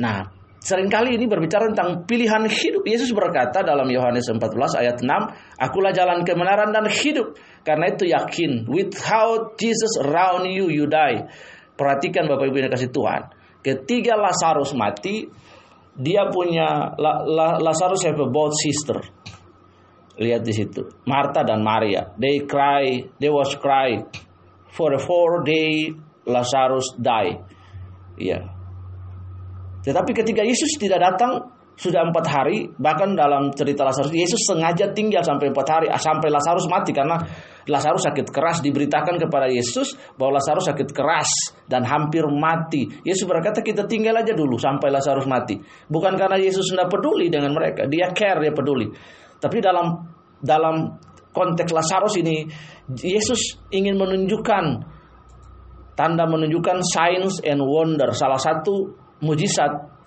Nah, 0.00 0.38
Seringkali 0.58 1.14
ini 1.14 1.30
berbicara 1.30 1.70
tentang 1.70 2.02
pilihan 2.02 2.42
hidup. 2.50 2.82
Yesus 2.82 3.14
berkata 3.14 3.62
dalam 3.62 3.86
Yohanes 3.86 4.26
14 4.26 4.42
ayat 4.74 4.98
6, 4.98 5.06
Akulah 5.54 5.94
jalan 5.94 6.26
kebenaran 6.26 6.74
dan 6.74 6.90
hidup. 6.90 7.38
Karena 7.62 7.94
itu 7.94 8.10
yakin, 8.10 8.66
without 8.66 9.54
Jesus 9.54 9.94
around 10.02 10.50
you, 10.50 10.66
you 10.66 10.90
die. 10.90 11.30
Perhatikan 11.78 12.26
Bapak 12.26 12.50
Ibu 12.50 12.58
yang 12.58 12.74
kasih 12.74 12.90
Tuhan. 12.90 13.30
Ketika 13.62 14.18
Lazarus 14.18 14.74
mati, 14.74 15.30
dia 15.94 16.26
punya 16.26 16.90
Lazarus 17.62 18.02
have 18.02 18.18
a 18.18 18.26
both 18.26 18.58
sister. 18.58 18.98
Lihat 20.18 20.42
di 20.42 20.50
situ. 20.50 20.82
Martha 21.06 21.46
dan 21.46 21.62
Maria. 21.62 22.10
They 22.18 22.42
cry, 22.42 23.06
they 23.22 23.30
was 23.30 23.54
cry. 23.54 24.02
For 24.74 24.90
a 24.94 25.00
four 25.00 25.46
day 25.46 25.94
Lazarus 26.26 26.98
die. 26.98 27.38
Ya, 28.18 28.58
tetapi 29.88 30.10
ketika 30.12 30.44
Yesus 30.44 30.76
tidak 30.76 31.00
datang 31.00 31.54
sudah 31.78 32.10
empat 32.10 32.26
hari, 32.26 32.66
bahkan 32.74 33.14
dalam 33.14 33.54
cerita 33.54 33.86
Lazarus, 33.86 34.10
Yesus 34.10 34.44
sengaja 34.44 34.90
tinggal 34.90 35.22
sampai 35.22 35.54
empat 35.54 35.66
hari, 35.70 35.86
sampai 35.94 36.28
Lazarus 36.28 36.66
mati 36.66 36.90
karena 36.90 37.22
Lazarus 37.70 38.02
sakit 38.04 38.34
keras 38.34 38.58
diberitakan 38.60 39.16
kepada 39.16 39.46
Yesus 39.46 39.94
bahwa 40.18 40.42
Lazarus 40.42 40.68
sakit 40.68 40.90
keras 40.90 41.30
dan 41.70 41.86
hampir 41.86 42.26
mati. 42.26 42.90
Yesus 43.06 43.24
berkata 43.24 43.62
kita 43.62 43.86
tinggal 43.86 44.18
aja 44.18 44.34
dulu 44.34 44.58
sampai 44.58 44.90
Lazarus 44.90 45.24
mati. 45.24 45.54
Bukan 45.86 46.18
karena 46.18 46.36
Yesus 46.36 46.68
tidak 46.68 46.90
peduli 46.90 47.30
dengan 47.30 47.54
mereka, 47.54 47.86
dia 47.86 48.10
care, 48.10 48.42
dia 48.42 48.52
peduli. 48.52 48.90
Tapi 49.38 49.58
dalam 49.62 49.86
dalam 50.42 50.98
konteks 51.30 51.70
Lazarus 51.70 52.14
ini, 52.18 52.46
Yesus 52.90 53.58
ingin 53.70 53.94
menunjukkan 53.94 54.64
tanda 55.98 56.24
menunjukkan 56.30 56.78
signs 56.82 57.42
and 57.42 57.58
wonder. 57.58 58.10
Salah 58.14 58.38
satu 58.38 58.94
mujizat 59.22 59.98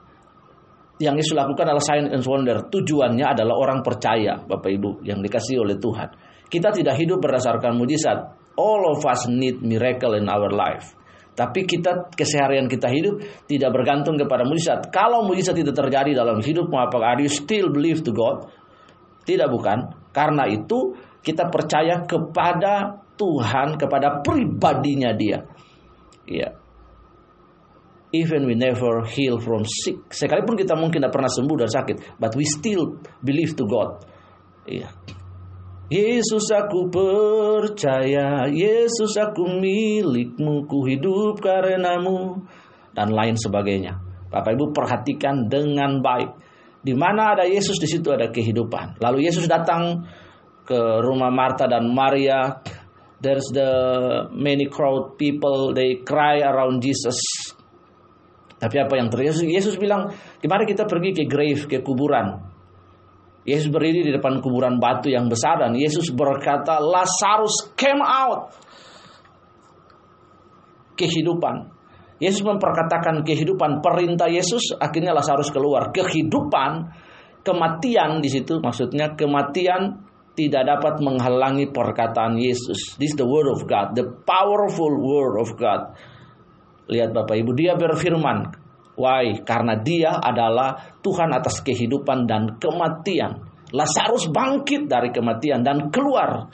yang 1.04 1.18
Yesus 1.18 1.34
lakukan 1.34 1.68
adalah 1.68 1.84
sign 1.84 2.08
and 2.08 2.24
wonder. 2.24 2.64
Tujuannya 2.70 3.26
adalah 3.26 3.58
orang 3.58 3.82
percaya, 3.82 4.40
Bapak 4.40 4.72
Ibu, 4.72 5.04
yang 5.04 5.20
dikasih 5.20 5.60
oleh 5.60 5.76
Tuhan. 5.82 6.10
Kita 6.48 6.70
tidak 6.72 6.96
hidup 6.96 7.20
berdasarkan 7.20 7.76
mujizat. 7.76 8.40
All 8.56 8.84
of 8.92 9.02
us 9.08 9.26
need 9.32 9.64
miracle 9.64 10.14
in 10.16 10.28
our 10.28 10.52
life. 10.52 10.94
Tapi 11.32 11.64
kita 11.64 12.12
keseharian 12.12 12.68
kita 12.68 12.92
hidup 12.92 13.24
tidak 13.48 13.72
bergantung 13.72 14.20
kepada 14.20 14.44
mujizat. 14.44 14.92
Kalau 14.92 15.24
mujizat 15.24 15.56
tidak 15.56 15.74
terjadi 15.80 16.12
dalam 16.12 16.44
hidupmu, 16.44 16.76
apakah 16.76 17.16
are 17.16 17.24
you 17.24 17.32
still 17.32 17.72
believe 17.72 18.04
to 18.04 18.12
God? 18.12 18.52
Tidak 19.24 19.50
bukan. 19.50 20.10
Karena 20.12 20.50
itu 20.50 20.98
kita 21.22 21.48
percaya 21.48 22.04
kepada 22.04 23.02
Tuhan, 23.16 23.78
kepada 23.78 24.26
pribadinya 24.26 25.14
dia. 25.14 25.46
Ya, 26.26 26.62
even 28.12 28.46
we 28.46 28.56
never 28.56 29.04
heal 29.08 29.40
from 29.40 29.64
sick. 29.64 29.98
Sekalipun 30.12 30.60
kita 30.60 30.76
mungkin 30.76 31.04
tidak 31.04 31.16
pernah 31.16 31.32
sembuh 31.32 31.58
dari 31.64 31.72
sakit, 31.72 31.98
but 32.20 32.36
we 32.36 32.44
still 32.44 33.00
believe 33.24 33.56
to 33.56 33.66
God. 33.66 34.04
Iya. 34.68 34.92
Yesus 35.92 36.48
aku 36.56 36.88
percaya, 36.88 38.48
Yesus 38.48 39.12
aku 39.20 39.44
milikmu, 39.60 40.64
ku 40.64 40.88
hidup 40.88 41.44
karenamu, 41.44 42.48
dan 42.96 43.12
lain 43.12 43.36
sebagainya. 43.36 44.00
Bapak 44.32 44.56
Ibu 44.56 44.72
perhatikan 44.72 45.52
dengan 45.52 46.00
baik. 46.00 46.32
Di 46.82 46.98
mana 46.98 47.38
ada 47.38 47.46
Yesus 47.46 47.78
di 47.78 47.86
situ 47.86 48.10
ada 48.10 48.34
kehidupan. 48.34 48.98
Lalu 48.98 49.30
Yesus 49.30 49.46
datang 49.46 50.06
ke 50.66 50.80
rumah 51.06 51.30
Marta 51.30 51.70
dan 51.70 51.90
Maria. 51.94 52.62
There's 53.22 53.46
the 53.54 53.70
many 54.34 54.66
crowd 54.66 55.14
people 55.22 55.78
they 55.78 56.02
cry 56.02 56.42
around 56.42 56.82
Jesus 56.82 57.22
tapi 58.62 58.78
apa 58.78 58.94
yang 58.94 59.10
terjadi? 59.10 59.50
Yesus 59.50 59.74
bilang, 59.82 60.14
mari 60.46 60.70
kita 60.70 60.86
pergi 60.86 61.18
ke 61.18 61.26
grave, 61.26 61.66
ke 61.66 61.82
kuburan. 61.82 62.38
Yesus 63.42 63.74
berdiri 63.74 64.06
di 64.06 64.14
depan 64.14 64.38
kuburan 64.38 64.78
batu 64.78 65.10
yang 65.10 65.26
besar 65.26 65.66
dan 65.66 65.74
Yesus 65.74 66.14
berkata, 66.14 66.78
Lazarus 66.78 67.74
came 67.74 68.06
out. 68.06 68.54
Kehidupan. 70.94 71.74
Yesus 72.22 72.46
memperkatakan 72.46 73.26
kehidupan 73.26 73.82
perintah 73.82 74.30
Yesus, 74.30 74.78
akhirnya 74.78 75.18
Lazarus 75.18 75.50
keluar. 75.50 75.90
Kehidupan, 75.90 76.86
kematian 77.42 78.22
di 78.22 78.30
situ, 78.30 78.62
maksudnya 78.62 79.18
kematian 79.18 80.06
tidak 80.38 80.70
dapat 80.70 81.02
menghalangi 81.02 81.74
perkataan 81.74 82.38
Yesus. 82.38 82.96
This 83.02 83.12
is 83.14 83.18
the 83.18 83.26
word 83.26 83.50
of 83.50 83.66
God, 83.66 83.98
the 83.98 84.06
powerful 84.06 84.94
word 85.02 85.42
of 85.42 85.50
God. 85.58 85.98
Lihat 86.94 87.10
Bapak 87.10 87.42
Ibu, 87.42 87.52
dia 87.58 87.74
berfirman, 87.74 88.62
Why? 89.02 89.42
Karena 89.42 89.80
dia 89.82 90.22
adalah 90.22 91.00
Tuhan 91.02 91.34
atas 91.34 91.66
kehidupan 91.66 92.30
dan 92.30 92.62
kematian. 92.62 93.50
Lazarus 93.74 94.30
bangkit 94.30 94.86
dari 94.86 95.10
kematian 95.10 95.66
dan 95.66 95.90
keluar. 95.90 96.52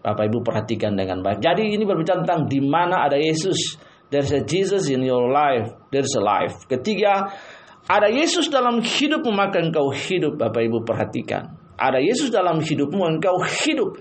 Bapak 0.00 0.24
Ibu 0.32 0.40
perhatikan 0.40 0.96
dengan 0.96 1.20
baik. 1.20 1.44
Jadi 1.44 1.76
ini 1.76 1.84
berbicara 1.84 2.24
tentang 2.24 2.48
di 2.48 2.62
mana 2.64 3.04
ada 3.04 3.20
Yesus. 3.20 3.89
There's 4.10 4.34
a 4.34 4.42
Jesus 4.42 4.90
in 4.90 5.06
your 5.06 5.30
life. 5.30 5.70
There's 5.94 6.10
a 6.18 6.22
life. 6.22 6.66
Ketiga, 6.66 7.30
ada 7.86 8.10
Yesus 8.10 8.50
dalam 8.50 8.82
hidupmu 8.82 9.30
maka 9.30 9.62
engkau 9.62 9.94
hidup. 9.94 10.38
Bapak 10.38 10.62
Ibu 10.66 10.82
perhatikan. 10.82 11.54
Ada 11.78 12.02
Yesus 12.02 12.28
dalam 12.28 12.58
hidupmu 12.58 13.02
engkau 13.06 13.38
hidup. 13.40 13.96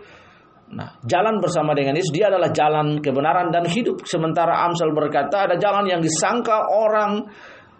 Nah, 0.69 1.01
jalan 1.01 1.41
bersama 1.41 1.73
dengan 1.73 1.97
Yesus 1.97 2.13
dia 2.13 2.29
adalah 2.29 2.53
jalan 2.53 3.01
kebenaran 3.01 3.49
dan 3.49 3.65
hidup. 3.65 4.05
Sementara 4.05 4.65
Amsal 4.65 4.93
berkata 4.93 5.49
ada 5.49 5.57
jalan 5.57 5.89
yang 5.89 6.01
disangka 6.01 6.69
orang 6.69 7.25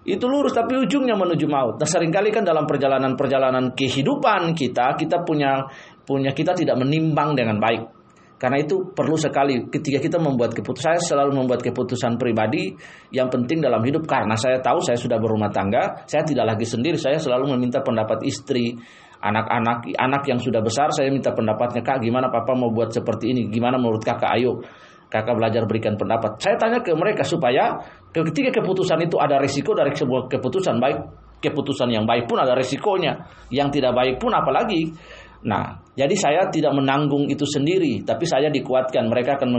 itu 0.07 0.25
lurus 0.25 0.57
tapi 0.57 0.79
ujungnya 0.79 1.13
menuju 1.13 1.45
maut. 1.45 1.77
Nah, 1.77 1.85
sering 1.85 2.09
kali 2.09 2.33
kan 2.33 2.41
dalam 2.41 2.65
perjalanan-perjalanan 2.65 3.77
kehidupan 3.77 4.57
kita 4.57 4.97
kita 4.97 5.21
punya 5.21 5.69
punya 6.01 6.33
kita 6.33 6.57
tidak 6.57 6.81
menimbang 6.81 7.37
dengan 7.37 7.61
baik. 7.61 7.98
Karena 8.39 8.63
itu 8.63 8.95
perlu 8.95 9.19
sekali 9.19 9.67
ketika 9.67 9.99
kita 9.99 10.15
membuat 10.15 10.55
keputusan, 10.55 10.95
saya 10.95 11.03
selalu 11.03 11.43
membuat 11.43 11.59
keputusan 11.59 12.15
pribadi 12.15 12.71
yang 13.11 13.27
penting 13.27 13.59
dalam 13.59 13.83
hidup. 13.83 14.07
Karena 14.07 14.39
saya 14.39 14.63
tahu 14.63 14.79
saya 14.79 14.95
sudah 14.95 15.19
berumah 15.19 15.51
tangga, 15.51 16.07
saya 16.07 16.23
tidak 16.23 16.55
lagi 16.55 16.63
sendiri, 16.63 16.95
saya 16.95 17.19
selalu 17.19 17.59
meminta 17.59 17.83
pendapat 17.83 18.23
istri, 18.23 18.79
anak-anak, 19.19 19.91
anak 19.91 20.23
yang 20.23 20.39
sudah 20.39 20.63
besar, 20.63 20.87
saya 20.95 21.11
minta 21.11 21.35
pendapatnya 21.35 21.83
kak, 21.83 21.99
gimana 21.99 22.31
papa 22.31 22.55
mau 22.55 22.71
buat 22.71 22.95
seperti 22.95 23.35
ini, 23.35 23.51
gimana 23.51 23.75
menurut 23.75 23.99
kakak, 23.99 24.31
ayo 24.39 24.63
kakak 25.11 25.35
belajar 25.35 25.65
berikan 25.65 25.99
pendapat. 25.99 26.39
Saya 26.39 26.55
tanya 26.55 26.79
ke 26.79 26.95
mereka 26.95 27.27
supaya 27.27 27.75
ketika 28.13 28.61
keputusan 28.61 29.03
itu 29.03 29.17
ada 29.19 29.41
risiko 29.41 29.75
dari 29.75 29.91
sebuah 29.91 30.31
keputusan 30.31 30.79
baik, 30.79 30.99
keputusan 31.41 31.89
yang 31.89 32.05
baik 32.05 32.29
pun 32.29 32.37
ada 32.37 32.53
risikonya, 32.53 33.27
yang 33.49 33.73
tidak 33.73 33.91
baik 33.97 34.21
pun 34.21 34.31
apalagi 34.31 34.93
Nah, 35.39 35.79
jadi 35.95 36.15
saya 36.19 36.41
tidak 36.51 36.75
menanggung 36.75 37.31
itu 37.31 37.47
sendiri, 37.47 38.03
tapi 38.03 38.27
saya 38.27 38.51
dikuatkan. 38.51 39.07
Mereka 39.07 39.39
akan 39.39 39.49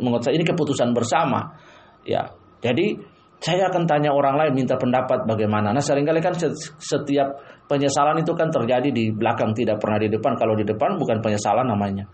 menguatkan 0.00 0.36
ini 0.36 0.44
keputusan 0.44 0.92
bersama. 0.92 1.56
Ya, 2.04 2.28
jadi 2.60 3.00
saya 3.40 3.72
akan 3.72 3.88
tanya 3.88 4.12
orang 4.12 4.36
lain 4.36 4.52
minta 4.52 4.76
pendapat 4.76 5.24
bagaimana. 5.24 5.72
Nah, 5.72 5.80
sering 5.80 6.04
kali 6.04 6.20
kan 6.20 6.36
setiap 6.36 7.28
penyesalan 7.64 8.20
itu 8.20 8.36
kan 8.36 8.52
terjadi 8.52 8.92
di 8.92 9.08
belakang, 9.16 9.56
tidak 9.56 9.80
pernah 9.80 9.96
di 9.96 10.12
depan. 10.12 10.36
Kalau 10.36 10.52
di 10.52 10.68
depan 10.68 11.00
bukan 11.00 11.24
penyesalan 11.24 11.64
namanya. 11.64 12.04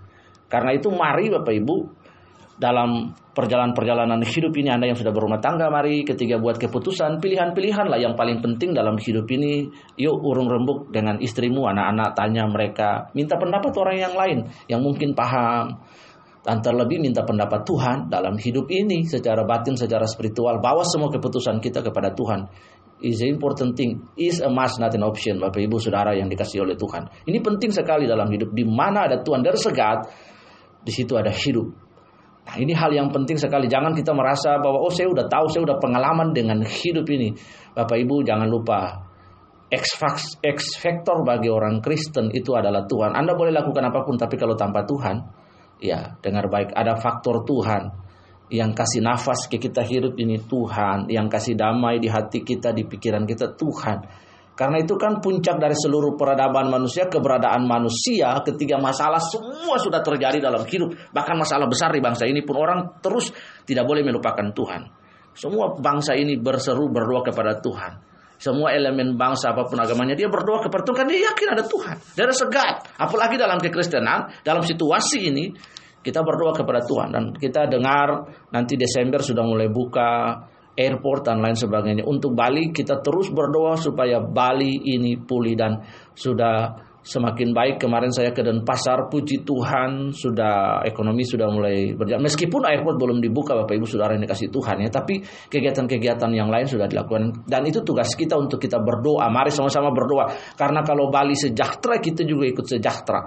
Karena 0.46 0.70
itu 0.70 0.86
mari 0.94 1.26
Bapak 1.26 1.50
Ibu 1.50 1.76
dalam 2.56 3.12
perjalanan-perjalanan 3.36 4.24
hidup 4.24 4.52
ini 4.56 4.72
Anda 4.72 4.88
yang 4.88 4.96
sudah 4.96 5.12
berumah 5.12 5.44
tangga 5.44 5.68
mari 5.68 6.08
ketika 6.08 6.40
buat 6.40 6.56
keputusan 6.56 7.20
pilihan-pilihan 7.20 7.84
lah 7.84 8.00
yang 8.00 8.16
paling 8.16 8.40
penting 8.40 8.72
dalam 8.72 8.96
hidup 8.96 9.28
ini. 9.28 9.68
Yuk 10.00 10.16
urung 10.24 10.48
rembuk 10.48 10.88
dengan 10.88 11.20
istrimu 11.20 11.68
anak-anak 11.68 12.16
tanya 12.16 12.48
mereka. 12.48 13.12
Minta 13.12 13.36
pendapat 13.36 13.72
orang 13.76 13.96
yang 14.00 14.14
lain 14.16 14.38
yang 14.72 14.80
mungkin 14.80 15.12
paham. 15.12 15.84
Dan 16.46 16.62
terlebih 16.62 17.02
minta 17.02 17.26
pendapat 17.26 17.66
Tuhan 17.66 18.06
dalam 18.06 18.38
hidup 18.38 18.70
ini 18.70 19.02
secara 19.02 19.42
batin 19.42 19.74
secara 19.74 20.06
spiritual. 20.06 20.62
Bawa 20.62 20.86
semua 20.86 21.10
keputusan 21.10 21.58
kita 21.58 21.82
kepada 21.82 22.14
Tuhan. 22.14 22.46
Is 23.02 23.20
an 23.20 23.36
important 23.36 23.76
thing. 23.76 24.06
Is 24.16 24.40
a 24.40 24.48
must 24.48 24.78
not 24.80 24.94
an 24.94 25.04
option. 25.04 25.42
Bapak 25.42 25.58
Ibu 25.58 25.76
Saudara 25.82 26.14
yang 26.16 26.30
dikasih 26.30 26.64
oleh 26.64 26.78
Tuhan. 26.78 27.28
Ini 27.28 27.42
penting 27.42 27.74
sekali 27.74 28.06
dalam 28.06 28.30
hidup. 28.30 28.54
Di 28.54 28.64
mana 28.64 29.10
ada 29.10 29.20
Tuhan 29.20 29.42
dari 29.42 29.58
segat 29.58 30.08
di 30.86 30.94
situ 30.94 31.18
ada 31.18 31.34
hidup 31.34 31.85
Nah, 32.46 32.56
ini 32.62 32.70
hal 32.70 32.94
yang 32.94 33.10
penting 33.10 33.34
sekali. 33.34 33.66
Jangan 33.66 33.90
kita 33.90 34.14
merasa 34.14 34.54
bahwa 34.62 34.78
oh 34.78 34.92
saya 34.94 35.10
udah 35.10 35.26
tahu, 35.26 35.50
saya 35.50 35.66
udah 35.66 35.82
pengalaman 35.82 36.30
dengan 36.30 36.62
hidup 36.62 37.06
ini. 37.10 37.34
Bapak 37.74 37.98
Ibu 37.98 38.22
jangan 38.22 38.46
lupa 38.46 39.02
X, 39.66 39.98
factor 40.78 41.26
bagi 41.26 41.50
orang 41.50 41.82
Kristen 41.82 42.30
itu 42.30 42.54
adalah 42.54 42.86
Tuhan. 42.86 43.18
Anda 43.18 43.34
boleh 43.34 43.50
lakukan 43.50 43.82
apa 43.82 44.06
pun 44.06 44.14
tapi 44.14 44.38
kalau 44.38 44.54
tanpa 44.54 44.86
Tuhan, 44.86 45.26
ya 45.82 46.14
dengar 46.22 46.46
baik 46.46 46.70
ada 46.70 46.94
faktor 46.94 47.42
Tuhan 47.42 47.90
yang 48.46 48.70
kasih 48.70 49.02
nafas 49.02 49.50
ke 49.50 49.58
kita 49.58 49.82
hidup 49.82 50.14
ini 50.22 50.38
Tuhan, 50.38 51.10
yang 51.10 51.26
kasih 51.26 51.58
damai 51.58 51.98
di 51.98 52.06
hati 52.06 52.46
kita, 52.46 52.70
di 52.70 52.86
pikiran 52.86 53.26
kita 53.26 53.58
Tuhan. 53.58 53.98
Karena 54.56 54.80
itu 54.80 54.96
kan 54.96 55.20
puncak 55.20 55.60
dari 55.60 55.76
seluruh 55.76 56.16
peradaban 56.16 56.72
manusia, 56.72 57.12
keberadaan 57.12 57.68
manusia 57.68 58.40
ketika 58.40 58.80
masalah 58.80 59.20
semua 59.20 59.76
sudah 59.76 60.00
terjadi 60.00 60.40
dalam 60.40 60.64
hidup. 60.64 60.96
Bahkan 61.12 61.36
masalah 61.36 61.68
besar 61.68 61.92
di 61.92 62.00
bangsa 62.00 62.24
ini 62.24 62.40
pun 62.40 62.56
orang 62.56 63.04
terus 63.04 63.28
tidak 63.68 63.84
boleh 63.84 64.00
melupakan 64.00 64.48
Tuhan. 64.56 64.88
Semua 65.36 65.76
bangsa 65.76 66.16
ini 66.16 66.40
berseru 66.40 66.88
berdoa 66.88 67.20
kepada 67.20 67.60
Tuhan. 67.60 68.16
Semua 68.40 68.72
elemen 68.72 69.16
bangsa 69.20 69.52
apa 69.52 69.68
pun 69.68 69.76
agamanya 69.76 70.16
dia 70.16 70.32
berdoa 70.32 70.64
kepada 70.64 70.88
Tuhan. 70.88 71.04
Dia 71.04 71.20
yakin 71.32 71.48
ada 71.52 71.64
Tuhan. 71.68 71.96
Dia 72.16 72.24
ada 72.24 72.36
segat. 72.36 72.74
Apalagi 72.96 73.36
dalam 73.36 73.60
kekristenan, 73.60 74.40
dalam 74.40 74.64
situasi 74.64 75.28
ini 75.28 75.52
kita 76.00 76.24
berdoa 76.24 76.56
kepada 76.56 76.80
Tuhan 76.80 77.08
dan 77.12 77.24
kita 77.36 77.68
dengar 77.68 78.30
nanti 78.54 78.78
Desember 78.80 79.20
sudah 79.20 79.44
mulai 79.44 79.68
buka 79.68 80.38
airport 80.76 81.26
dan 81.26 81.40
lain 81.40 81.56
sebagainya. 81.56 82.04
Untuk 82.04 82.36
Bali 82.36 82.70
kita 82.70 83.00
terus 83.00 83.32
berdoa 83.32 83.74
supaya 83.80 84.20
Bali 84.20 84.76
ini 84.84 85.16
pulih 85.16 85.56
dan 85.56 85.80
sudah 86.12 86.86
semakin 87.06 87.54
baik. 87.54 87.76
Kemarin 87.78 88.10
saya 88.10 88.34
ke 88.34 88.42
Denpasar, 88.42 89.06
puji 89.06 89.46
Tuhan 89.46 90.10
sudah 90.10 90.82
ekonomi 90.82 91.22
sudah 91.22 91.46
mulai 91.46 91.94
berjalan. 91.94 92.26
Meskipun 92.26 92.66
airport 92.66 92.98
belum 92.98 93.18
dibuka 93.22 93.54
Bapak 93.54 93.78
Ibu 93.78 93.86
Saudara 93.86 94.18
yang 94.18 94.26
dikasih 94.26 94.50
Tuhan 94.50 94.82
ya, 94.82 94.90
tapi 94.90 95.22
kegiatan-kegiatan 95.22 96.30
yang 96.34 96.50
lain 96.50 96.66
sudah 96.66 96.90
dilakukan 96.90 97.46
dan 97.46 97.62
itu 97.62 97.80
tugas 97.86 98.10
kita 98.18 98.34
untuk 98.34 98.58
kita 98.58 98.82
berdoa. 98.82 99.30
Mari 99.30 99.54
sama-sama 99.54 99.94
berdoa 99.94 100.26
karena 100.58 100.82
kalau 100.82 101.08
Bali 101.08 101.38
sejahtera 101.38 102.02
kita 102.02 102.26
juga 102.26 102.50
ikut 102.50 102.66
sejahtera. 102.66 103.22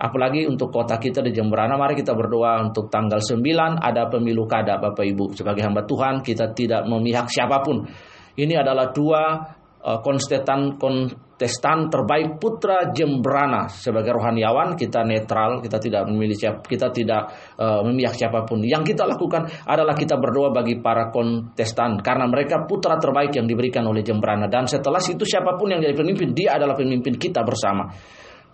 Apalagi 0.00 0.48
untuk 0.48 0.72
kota 0.72 0.96
kita 0.96 1.20
di 1.20 1.28
Jemberana, 1.28 1.76
mari 1.76 1.92
kita 1.92 2.16
berdoa 2.16 2.56
untuk 2.64 2.88
tanggal 2.88 3.20
9 3.20 3.36
ada 3.76 4.08
pemilu 4.08 4.48
kada 4.48 4.80
Bapak 4.80 5.04
Ibu. 5.04 5.36
Sebagai 5.36 5.60
hamba 5.60 5.84
Tuhan 5.84 6.24
kita 6.24 6.56
tidak 6.56 6.88
memihak 6.88 7.28
siapa 7.28 7.60
pun. 7.60 7.84
Ini 8.32 8.64
adalah 8.64 8.96
dua 8.96 9.44
uh, 9.84 10.00
kontestan 10.00 10.80
kontestan 10.80 11.92
terbaik 11.92 12.40
putra 12.40 12.88
Jemberana. 12.96 13.68
Sebagai 13.68 14.16
rohaniawan 14.16 14.72
kita 14.72 15.04
netral 15.04 15.60
kita 15.60 15.76
tidak 15.76 16.08
memilih 16.08 16.32
siapa 16.32 16.64
kita 16.64 16.88
tidak 16.88 17.22
uh, 17.60 17.84
memihak 17.84 18.16
siapa 18.16 18.48
pun. 18.48 18.64
Yang 18.64 18.96
kita 18.96 19.04
lakukan 19.04 19.52
adalah 19.68 19.92
kita 19.92 20.16
berdoa 20.16 20.48
bagi 20.48 20.80
para 20.80 21.12
kontestan. 21.12 22.00
Karena 22.00 22.24
mereka 22.24 22.64
putra 22.64 22.96
terbaik 22.96 23.36
yang 23.36 23.44
diberikan 23.44 23.84
oleh 23.84 24.00
Jemberana. 24.00 24.48
Dan 24.48 24.64
setelah 24.64 25.04
itu 25.04 25.28
siapa 25.28 25.60
pun 25.60 25.76
yang 25.76 25.84
jadi 25.84 25.92
pemimpin 25.92 26.32
dia 26.32 26.56
adalah 26.56 26.72
pemimpin 26.72 27.20
kita 27.20 27.44
bersama. 27.44 27.84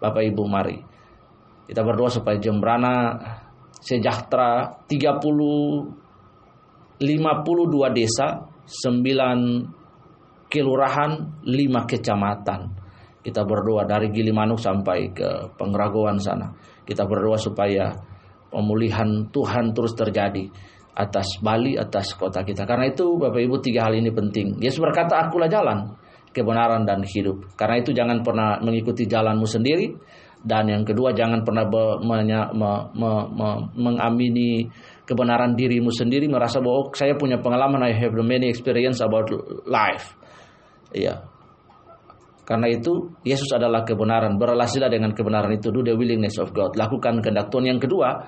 Bapak 0.03 0.27
Ibu 0.27 0.43
mari 0.51 0.96
kita 1.67 1.83
berdoa 1.83 2.11
supaya 2.11 2.39
Jembrana 2.39 3.19
sejahtera 3.83 4.71
30 4.87 6.07
52 6.97 7.93
desa, 7.93 8.41
9 8.65 10.49
kelurahan, 10.49 11.11
5 11.45 11.91
kecamatan. 11.93 12.61
Kita 13.21 13.43
berdoa 13.43 13.85
dari 13.85 14.09
Gilimanuk 14.15 14.57
sampai 14.63 15.11
ke 15.13 15.53
Pengragoan 15.59 16.17
sana. 16.17 16.49
Kita 16.87 17.05
berdoa 17.05 17.37
supaya 17.37 17.91
pemulihan 18.49 19.27
Tuhan 19.29 19.75
terus 19.75 19.93
terjadi 19.99 20.47
atas 20.97 21.43
Bali, 21.43 21.77
atas 21.77 22.17
kota 22.17 22.41
kita. 22.47 22.65
Karena 22.65 22.89
itu 22.89 23.19
Bapak 23.21 23.43
Ibu 23.43 23.61
tiga 23.61 23.91
hal 23.91 23.99
ini 23.99 24.09
penting. 24.09 24.57
Yesus 24.63 24.81
berkata, 24.81 25.27
akulah 25.27 25.51
jalan, 25.51 25.93
kebenaran 26.33 26.89
dan 26.89 27.05
hidup. 27.05 27.53
Karena 27.59 27.83
itu 27.83 27.93
jangan 27.93 28.25
pernah 28.25 28.57
mengikuti 28.63 29.05
jalanmu 29.05 29.45
sendiri, 29.45 29.93
dan 30.45 30.69
yang 30.69 30.85
kedua 30.85 31.17
jangan 31.17 31.43
pernah 31.43 31.65
be, 31.67 31.83
menya, 32.05 32.53
me, 32.53 32.93
me, 32.93 33.13
me, 33.33 33.49
mengamini 33.75 34.69
kebenaran 35.07 35.55
dirimu 35.55 35.89
sendiri 35.95 36.27
merasa 36.27 36.59
bahwa 36.59 36.87
oh, 36.87 36.87
saya 36.93 37.15
punya 37.15 37.39
pengalaman 37.41 37.83
I 37.87 37.95
have 37.95 38.15
many 38.21 38.51
experience 38.51 39.01
about 39.01 39.31
life. 39.65 40.13
Iya. 40.93 41.25
Karena 42.47 42.71
itu 42.71 43.11
Yesus 43.27 43.51
adalah 43.51 43.83
kebenaran. 43.83 44.39
Berelasilah 44.39 44.87
dengan 44.87 45.11
kebenaran 45.11 45.51
itu. 45.51 45.75
Do 45.75 45.83
the 45.83 45.99
willingness 45.99 46.39
of 46.39 46.55
God. 46.55 46.79
Lakukan 46.79 47.19
kehendak 47.19 47.51
Tuhan. 47.51 47.75
Yang 47.75 47.91
kedua, 47.91 48.23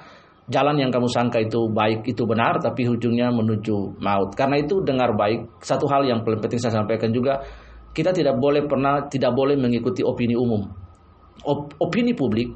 jalan 0.50 0.74
yang 0.82 0.90
kamu 0.90 1.06
sangka 1.06 1.38
itu 1.38 1.70
baik 1.70 2.02
itu 2.02 2.26
benar 2.26 2.58
tapi 2.58 2.82
ujungnya 2.90 3.30
menuju 3.30 4.02
maut. 4.02 4.34
Karena 4.34 4.58
itu 4.58 4.82
dengar 4.82 5.14
baik. 5.14 5.62
Satu 5.62 5.86
hal 5.86 6.02
yang 6.02 6.26
paling 6.26 6.42
penting 6.42 6.58
saya 6.58 6.82
sampaikan 6.82 7.14
juga 7.14 7.46
kita 7.94 8.10
tidak 8.10 8.38
boleh 8.42 8.66
pernah 8.66 9.06
tidak 9.06 9.34
boleh 9.34 9.54
mengikuti 9.54 10.02
opini 10.02 10.34
umum 10.34 10.87
op, 11.44 11.74
opini 11.78 12.16
publik 12.16 12.50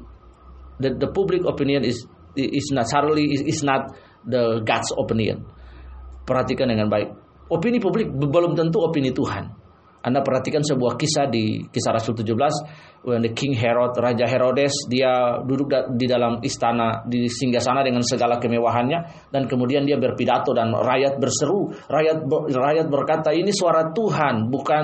the, 0.79 0.95
the 0.97 1.09
public 1.11 1.45
opinion 1.45 1.83
is 1.85 2.03
is 2.35 2.73
not 2.73 2.89
suddenly 2.89 3.29
is, 3.29 3.41
is 3.45 3.59
not 3.61 3.93
the 4.25 4.63
God's 4.65 4.89
opinion. 4.97 5.45
Perhatikan 6.23 6.71
dengan 6.71 6.87
baik. 6.87 7.13
Opini 7.51 7.77
publik 7.77 8.09
belum 8.09 8.55
tentu 8.55 8.81
opini 8.81 9.11
Tuhan. 9.11 9.63
Anda 10.03 10.19
perhatikan 10.19 10.59
sebuah 10.59 10.99
kisah 10.99 11.31
di 11.31 11.63
kisah 11.63 11.95
Rasul 11.95 12.11
17 12.11 13.07
when 13.07 13.23
the 13.23 13.31
King 13.31 13.55
Herod, 13.55 13.95
Raja 13.95 14.27
Herodes 14.27 14.75
dia 14.91 15.39
duduk 15.39 15.71
di 15.95 16.03
dalam 16.11 16.43
istana 16.43 17.07
di 17.07 17.31
singgasana 17.31 17.87
dengan 17.87 18.03
segala 18.03 18.35
kemewahannya 18.35 19.31
dan 19.31 19.47
kemudian 19.47 19.87
dia 19.87 19.95
berpidato 19.95 20.51
dan 20.51 20.75
rakyat 20.75 21.23
berseru, 21.23 21.71
rakyat 21.87 22.19
rakyat 22.51 22.87
berkata 22.91 23.31
ini 23.31 23.55
suara 23.55 23.95
Tuhan 23.95 24.51
bukan 24.51 24.83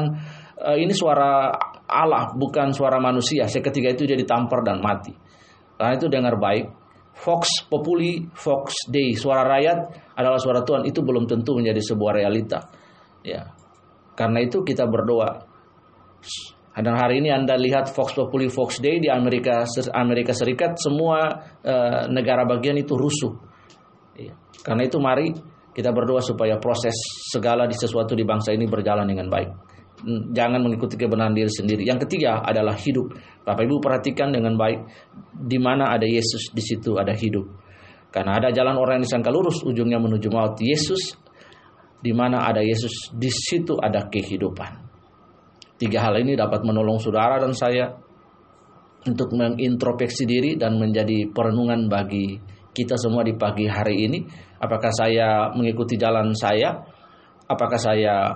uh, 0.56 0.78
ini 0.80 0.96
suara 0.96 1.52
Allah 1.89 2.32
bukan 2.38 2.69
suara 2.71 3.02
manusia. 3.02 3.49
Seketika 3.49 3.89
itu 3.97 4.06
dia 4.06 4.15
ditampar 4.15 4.62
dan 4.62 4.78
mati. 4.80 5.12
Karena 5.75 5.97
itu 5.97 6.06
dengar 6.06 6.38
baik. 6.38 6.69
Fox 7.19 7.67
Populi, 7.67 8.23
Fox 8.32 8.88
Day, 8.88 9.12
suara 9.17 9.43
rakyat 9.43 10.13
adalah 10.15 10.39
suara 10.39 10.63
Tuhan 10.63 10.88
itu 10.88 11.04
belum 11.04 11.28
tentu 11.28 11.58
menjadi 11.58 11.82
sebuah 11.84 12.15
realita. 12.15 12.63
Ya. 13.28 13.52
Karena 14.15 14.39
itu 14.39 14.63
kita 14.63 14.88
berdoa. 14.88 15.43
Dan 16.80 16.95
hari 16.95 17.19
ini 17.19 17.28
Anda 17.28 17.60
lihat 17.60 17.91
Fox 17.91 18.15
Populi, 18.15 18.47
Fox 18.47 18.80
Day 18.80 19.04
di 19.04 19.12
Amerika 19.12 19.67
Amerika 19.91 20.32
Serikat 20.32 20.80
semua 20.80 21.28
uh, 21.60 22.08
negara 22.08 22.47
bagian 22.47 22.80
itu 22.80 22.95
rusuh. 22.95 23.36
Ya. 24.15 24.32
Karena 24.63 24.88
itu 24.88 24.95
mari 24.99 25.36
kita 25.75 25.91
berdoa 25.91 26.23
supaya 26.23 26.56
proses 26.56 26.95
segala 27.32 27.67
di 27.67 27.75
sesuatu 27.75 28.15
di 28.15 28.23
bangsa 28.23 28.56
ini 28.56 28.63
berjalan 28.63 29.08
dengan 29.08 29.28
baik. 29.28 29.79
Jangan 30.32 30.60
mengikuti 30.64 30.96
kebenaran 30.96 31.36
diri 31.36 31.52
sendiri. 31.52 31.84
Yang 31.84 32.08
ketiga 32.08 32.44
adalah 32.44 32.76
hidup. 32.76 33.12
Bapak 33.44 33.64
Ibu 33.66 33.82
perhatikan 33.84 34.32
dengan 34.32 34.56
baik 34.56 34.80
di 35.36 35.58
mana 35.60 35.92
ada 35.92 36.08
Yesus 36.08 36.52
di 36.52 36.64
situ 36.64 36.96
ada 36.96 37.12
hidup. 37.12 37.46
Karena 38.10 38.42
ada 38.42 38.50
jalan 38.50 38.78
orang 38.78 39.00
yang 39.00 39.06
disangka 39.06 39.30
lurus 39.30 39.62
ujungnya 39.62 40.02
menuju 40.02 40.28
maut. 40.34 40.58
Yesus 40.58 41.14
di 42.00 42.16
mana 42.16 42.48
ada 42.48 42.64
Yesus 42.64 43.12
di 43.14 43.30
situ 43.30 43.76
ada 43.78 44.08
kehidupan. 44.08 44.90
Tiga 45.80 46.10
hal 46.10 46.20
ini 46.20 46.36
dapat 46.36 46.64
menolong 46.64 47.00
saudara 47.00 47.40
dan 47.40 47.56
saya 47.56 47.88
untuk 49.08 49.32
mengintrospeksi 49.32 50.28
diri 50.28 50.60
dan 50.60 50.76
menjadi 50.76 51.32
perenungan 51.32 51.88
bagi 51.88 52.36
kita 52.76 53.00
semua 53.00 53.24
di 53.24 53.36
pagi 53.36 53.68
hari 53.68 54.08
ini. 54.08 54.20
Apakah 54.60 54.92
saya 54.92 55.52
mengikuti 55.56 55.96
jalan 55.96 56.36
saya? 56.36 56.76
Apakah 57.48 57.80
saya 57.80 58.36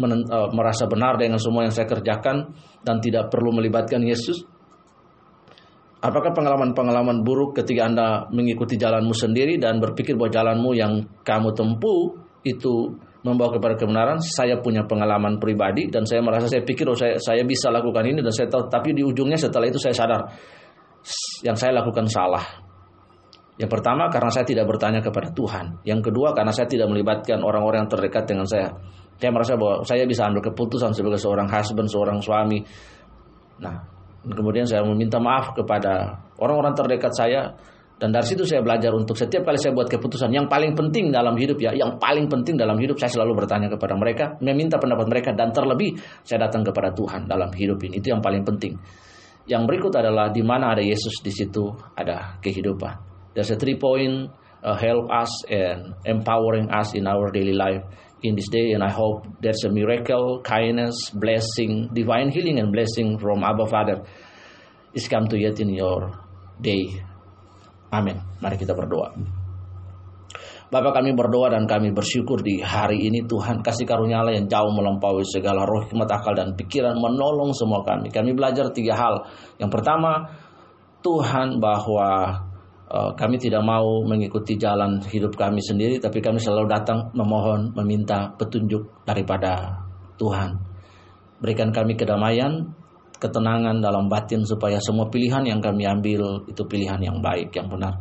uh, 0.00 0.48
merasa 0.52 0.88
benar 0.88 1.20
dengan 1.20 1.36
semua 1.36 1.66
yang 1.66 1.74
saya 1.74 1.88
kerjakan 1.88 2.52
dan 2.80 2.96
tidak 3.02 3.28
perlu 3.28 3.52
melibatkan 3.52 4.00
Yesus? 4.00 4.44
Apakah 6.02 6.34
pengalaman-pengalaman 6.34 7.22
buruk 7.22 7.54
ketika 7.62 7.86
Anda 7.86 8.26
mengikuti 8.34 8.74
jalanmu 8.74 9.14
sendiri 9.14 9.54
dan 9.62 9.78
berpikir 9.78 10.18
bahwa 10.18 10.34
jalanmu 10.34 10.70
yang 10.74 10.92
kamu 11.22 11.54
tempuh 11.54 12.18
itu 12.42 12.90
membawa 13.22 13.54
kepada 13.54 13.78
kebenaran? 13.78 14.18
Saya 14.18 14.58
punya 14.58 14.82
pengalaman 14.82 15.38
pribadi 15.38 15.86
dan 15.86 16.02
saya 16.02 16.18
merasa 16.18 16.50
saya 16.50 16.66
pikir 16.66 16.90
oh 16.90 16.98
saya 16.98 17.22
saya 17.22 17.46
bisa 17.46 17.70
lakukan 17.70 18.02
ini 18.02 18.18
dan 18.18 18.34
saya 18.34 18.50
tahu 18.50 18.66
tapi 18.66 18.98
di 18.98 19.06
ujungnya 19.06 19.38
setelah 19.38 19.70
itu 19.70 19.78
saya 19.78 19.94
sadar 19.94 20.20
yang 21.46 21.54
saya 21.54 21.78
lakukan 21.78 22.10
salah. 22.10 22.42
Yang 23.62 23.70
pertama 23.78 24.10
karena 24.10 24.30
saya 24.34 24.42
tidak 24.42 24.66
bertanya 24.66 24.98
kepada 24.98 25.30
Tuhan. 25.30 25.86
Yang 25.86 26.10
kedua 26.10 26.34
karena 26.34 26.50
saya 26.50 26.66
tidak 26.66 26.90
melibatkan 26.90 27.46
orang-orang 27.46 27.86
yang 27.86 27.90
terdekat 27.94 28.26
dengan 28.26 28.42
saya. 28.50 28.74
Saya 29.22 29.30
merasa 29.30 29.54
bahwa 29.54 29.86
saya 29.86 30.02
bisa 30.02 30.26
ambil 30.26 30.42
keputusan 30.50 30.90
sebagai 30.98 31.22
seorang 31.22 31.46
husband, 31.46 31.86
seorang 31.86 32.18
suami. 32.18 32.58
Nah, 33.62 33.78
kemudian 34.26 34.66
saya 34.66 34.82
meminta 34.82 35.22
maaf 35.22 35.54
kepada 35.54 36.18
orang-orang 36.42 36.74
terdekat 36.74 37.14
saya 37.14 37.54
dan 38.02 38.10
dari 38.10 38.26
situ 38.26 38.42
saya 38.42 38.66
belajar 38.66 38.90
untuk 38.98 39.14
setiap 39.14 39.46
kali 39.46 39.62
saya 39.62 39.78
buat 39.78 39.86
keputusan 39.86 40.34
yang 40.34 40.50
paling 40.50 40.74
penting 40.74 41.14
dalam 41.14 41.38
hidup 41.38 41.54
ya, 41.62 41.70
yang 41.70 42.02
paling 42.02 42.26
penting 42.26 42.58
dalam 42.58 42.74
hidup 42.74 42.98
saya 42.98 43.14
selalu 43.14 43.46
bertanya 43.46 43.70
kepada 43.70 43.94
mereka, 43.94 44.34
meminta 44.42 44.74
pendapat 44.74 45.06
mereka 45.06 45.30
dan 45.38 45.54
terlebih 45.54 45.94
saya 46.26 46.50
datang 46.50 46.66
kepada 46.66 46.90
Tuhan 46.90 47.30
dalam 47.30 47.54
hidup 47.54 47.78
ini. 47.86 48.02
Itu 48.02 48.10
yang 48.10 48.18
paling 48.18 48.42
penting. 48.42 48.74
Yang 49.46 49.62
berikut 49.70 49.94
adalah 49.94 50.34
di 50.34 50.42
mana 50.42 50.74
ada 50.74 50.82
Yesus 50.82 51.22
di 51.22 51.30
situ 51.30 51.70
ada 51.94 52.42
kehidupan. 52.42 52.94
There's 53.38 53.54
a 53.54 53.58
three 53.58 53.78
point 53.78 54.34
uh, 54.66 54.74
help 54.74 55.06
us 55.06 55.30
and 55.46 55.94
empowering 56.02 56.74
us 56.74 56.98
in 56.98 57.06
our 57.06 57.30
daily 57.30 57.54
life 57.54 57.86
in 58.22 58.38
this 58.38 58.48
day 58.48 58.72
and 58.72 58.82
I 58.82 58.90
hope 58.90 59.26
there's 59.42 59.62
a 59.66 59.70
miracle, 59.70 60.40
kindness, 60.42 61.10
blessing, 61.10 61.90
divine 61.92 62.30
healing 62.30 62.58
and 62.58 62.70
blessing 62.70 63.18
from 63.18 63.42
Abba 63.42 63.66
Father 63.66 64.02
is 64.94 65.08
come 65.10 65.26
to 65.28 65.36
yet 65.36 65.58
in 65.58 65.74
your 65.74 66.14
day. 66.62 67.02
Amin. 67.92 68.22
Mari 68.40 68.56
kita 68.56 68.72
berdoa. 68.72 69.12
Bapak 70.72 71.04
kami 71.04 71.12
berdoa 71.12 71.52
dan 71.52 71.68
kami 71.68 71.92
bersyukur 71.92 72.40
di 72.40 72.64
hari 72.64 73.04
ini 73.04 73.28
Tuhan 73.28 73.60
kasih 73.60 73.84
karunia 73.84 74.24
Allah 74.24 74.40
yang 74.40 74.48
jauh 74.48 74.72
melampaui 74.72 75.20
segala 75.28 75.68
roh 75.68 75.84
hikmat 75.84 76.08
akal 76.08 76.32
dan 76.32 76.56
pikiran 76.56 76.96
menolong 76.96 77.52
semua 77.52 77.84
kami. 77.84 78.08
Kami 78.08 78.32
belajar 78.32 78.72
tiga 78.72 78.96
hal. 78.96 79.28
Yang 79.60 79.68
pertama 79.68 80.32
Tuhan 81.04 81.60
bahwa 81.60 82.40
kami 82.92 83.40
tidak 83.40 83.64
mau 83.64 84.04
mengikuti 84.04 84.60
jalan 84.60 85.00
hidup 85.08 85.32
kami 85.32 85.64
sendiri, 85.64 85.96
tapi 85.96 86.20
kami 86.20 86.36
selalu 86.36 86.68
datang 86.68 87.08
memohon, 87.16 87.72
meminta 87.72 88.36
petunjuk 88.36 89.04
daripada 89.08 89.80
Tuhan. 90.20 90.60
Berikan 91.40 91.72
kami 91.72 91.96
kedamaian, 91.96 92.68
ketenangan 93.16 93.80
dalam 93.80 94.12
batin 94.12 94.44
supaya 94.44 94.76
semua 94.76 95.08
pilihan 95.08 95.40
yang 95.40 95.64
kami 95.64 95.88
ambil 95.88 96.44
itu 96.44 96.62
pilihan 96.68 97.00
yang 97.00 97.24
baik, 97.24 97.56
yang 97.56 97.72
benar. 97.72 97.96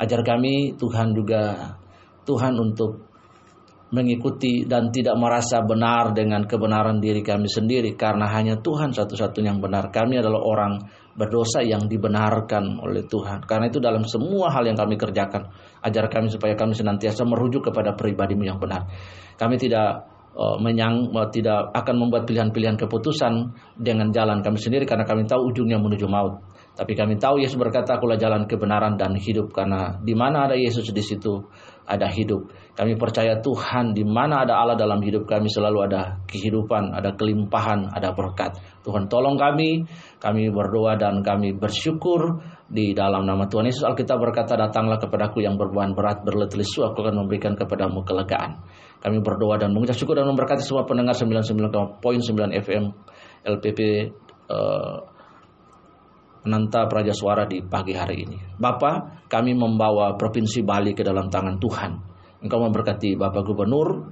Ajar 0.00 0.24
kami 0.24 0.80
Tuhan 0.80 1.12
juga 1.12 1.76
Tuhan 2.24 2.56
untuk 2.56 3.12
mengikuti 3.92 4.64
dan 4.64 4.88
tidak 4.88 5.20
merasa 5.20 5.60
benar 5.60 6.16
dengan 6.16 6.48
kebenaran 6.48 6.96
diri 6.96 7.20
kami 7.20 7.44
sendiri 7.44 7.92
karena 7.92 8.24
hanya 8.32 8.56
Tuhan 8.56 8.96
satu-satunya 8.96 9.52
yang 9.52 9.60
benar. 9.60 9.92
Kami 9.92 10.16
adalah 10.16 10.40
orang 10.40 10.72
berdosa 11.12 11.60
yang 11.60 11.84
dibenarkan 11.88 12.80
oleh 12.80 13.04
Tuhan. 13.04 13.44
Karena 13.44 13.68
itu 13.68 13.78
dalam 13.78 14.04
semua 14.08 14.48
hal 14.48 14.64
yang 14.64 14.78
kami 14.78 14.96
kerjakan, 14.96 15.52
ajar 15.84 16.08
kami 16.08 16.32
supaya 16.32 16.56
kami 16.56 16.72
senantiasa 16.72 17.24
merujuk 17.28 17.68
kepada 17.68 17.92
pribadimu 17.92 18.48
yang 18.48 18.56
benar. 18.56 18.88
Kami 19.36 19.60
tidak 19.60 20.08
uh, 20.36 20.56
menyang 20.56 21.12
uh, 21.12 21.28
tidak 21.28 21.72
akan 21.76 21.94
membuat 22.06 22.24
pilihan-pilihan 22.24 22.80
keputusan 22.80 23.52
dengan 23.76 24.08
jalan 24.12 24.40
kami 24.40 24.56
sendiri 24.56 24.88
karena 24.88 25.04
kami 25.04 25.28
tahu 25.28 25.52
ujungnya 25.52 25.76
menuju 25.76 26.08
maut. 26.08 26.40
Tapi 26.72 26.96
kami 26.96 27.20
tahu 27.20 27.36
Yesus 27.44 27.60
berkata, 27.60 28.00
"Akulah 28.00 28.16
jalan 28.16 28.48
kebenaran 28.48 28.96
dan 28.96 29.12
hidup." 29.12 29.52
Karena 29.52 30.00
di 30.00 30.16
mana 30.16 30.48
ada 30.48 30.56
Yesus 30.56 30.88
di 30.88 31.04
situ 31.04 31.44
ada 31.86 32.08
hidup. 32.08 32.50
Kami 32.72 32.96
percaya 32.96 33.36
Tuhan 33.44 33.92
di 33.92 34.00
mana 34.00 34.48
ada 34.48 34.56
Allah 34.56 34.80
dalam 34.80 35.04
hidup 35.04 35.28
kami 35.28 35.50
selalu 35.52 35.92
ada 35.92 36.24
kehidupan, 36.24 36.96
ada 36.96 37.12
kelimpahan, 37.12 37.92
ada 37.92 38.16
berkat. 38.16 38.56
Tuhan 38.80 39.12
tolong 39.12 39.36
kami, 39.36 39.84
kami 40.16 40.48
berdoa 40.48 40.96
dan 40.96 41.20
kami 41.20 41.52
bersyukur 41.52 42.40
di 42.72 42.96
dalam 42.96 43.28
nama 43.28 43.44
Tuhan 43.44 43.68
Yesus. 43.68 43.84
Alkitab 43.84 44.16
berkata, 44.16 44.56
"Datanglah 44.56 44.96
kepadaku 44.96 45.44
yang 45.44 45.60
berbeban 45.60 45.92
berat, 45.92 46.24
berletih 46.24 46.64
lesu, 46.64 46.80
aku 46.80 47.04
akan 47.04 47.26
memberikan 47.26 47.52
kepadamu 47.52 48.00
kelegaan." 48.08 48.64
Kami 49.04 49.20
berdoa 49.20 49.60
dan 49.60 49.76
mengucap 49.76 49.98
syukur 49.98 50.16
dan 50.16 50.24
memberkati 50.30 50.64
semua 50.64 50.88
pendengar 50.88 51.12
99.9 51.12 52.00
FM 52.62 52.84
LPP 53.42 53.80
uh, 54.48 55.11
menanta 56.42 56.86
Praja 56.90 57.14
Suara 57.14 57.46
di 57.46 57.62
pagi 57.62 57.94
hari 57.94 58.26
ini. 58.26 58.38
Bapak, 58.58 59.26
kami 59.30 59.54
membawa 59.54 60.14
Provinsi 60.18 60.62
Bali 60.62 60.92
ke 60.92 61.06
dalam 61.06 61.30
tangan 61.30 61.56
Tuhan. 61.58 61.92
Engkau 62.42 62.58
memberkati 62.58 63.14
Bapak 63.14 63.46
Gubernur, 63.46 64.10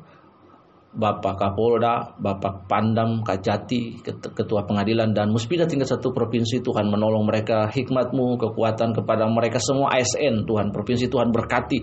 Bapak 0.90 1.38
Kapolda, 1.38 2.18
Bapak 2.18 2.66
Pandam, 2.66 3.22
Kajati, 3.22 4.02
Ketua 4.34 4.66
Pengadilan, 4.66 5.14
dan 5.14 5.30
Muspida 5.30 5.62
tingkat 5.62 5.86
satu 5.86 6.10
provinsi. 6.10 6.58
Tuhan 6.58 6.90
menolong 6.90 7.30
mereka, 7.30 7.70
hikmatmu, 7.70 8.34
kekuatan 8.38 8.90
kepada 8.98 9.30
mereka 9.30 9.62
semua 9.62 9.94
ASN. 9.94 10.46
Tuhan, 10.50 10.74
provinsi 10.74 11.06
Tuhan 11.06 11.30
berkati. 11.30 11.78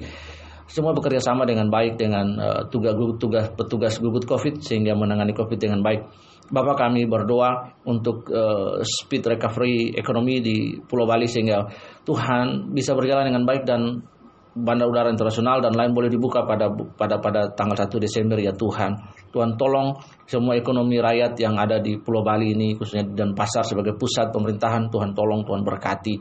Semua 0.68 0.92
bekerja 0.92 1.24
sama 1.24 1.48
dengan 1.48 1.72
baik 1.72 1.96
dengan 1.96 2.28
uh, 2.36 2.62
tugas 2.68 2.92
tugas 3.16 3.48
petugas 3.56 3.96
gugut 4.04 4.28
COVID 4.28 4.60
sehingga 4.60 4.92
menangani 5.00 5.32
COVID 5.32 5.56
dengan 5.56 5.80
baik. 5.80 6.04
Bapak 6.48 6.88
kami 6.88 7.04
berdoa 7.04 7.76
untuk 7.84 8.28
uh, 8.32 8.80
speed 8.80 9.28
recovery 9.28 9.92
ekonomi 9.92 10.40
di 10.40 10.80
Pulau 10.80 11.04
Bali 11.04 11.28
sehingga 11.28 11.68
Tuhan 12.08 12.72
bisa 12.72 12.96
berjalan 12.96 13.28
dengan 13.28 13.44
baik 13.44 13.68
dan 13.68 14.00
bandar 14.58 14.90
udara 14.90 15.14
internasional 15.14 15.62
dan 15.62 15.78
lain 15.78 15.94
boleh 15.94 16.10
dibuka 16.10 16.42
pada 16.42 16.66
pada 16.74 17.22
pada 17.22 17.42
tanggal 17.54 17.78
1 17.78 17.94
Desember 18.02 18.42
ya 18.42 18.56
Tuhan. 18.58 18.92
Tuhan 19.30 19.54
tolong 19.54 19.94
semua 20.26 20.58
ekonomi 20.58 20.98
rakyat 20.98 21.38
yang 21.38 21.62
ada 21.62 21.78
di 21.78 22.02
Pulau 22.02 22.26
Bali 22.26 22.58
ini 22.58 22.74
khususnya 22.74 23.06
dan 23.14 23.38
pasar 23.38 23.62
sebagai 23.62 23.94
pusat 23.94 24.34
pemerintahan 24.34 24.90
Tuhan 24.90 25.14
tolong 25.14 25.46
Tuhan 25.46 25.62
berkati. 25.62 26.16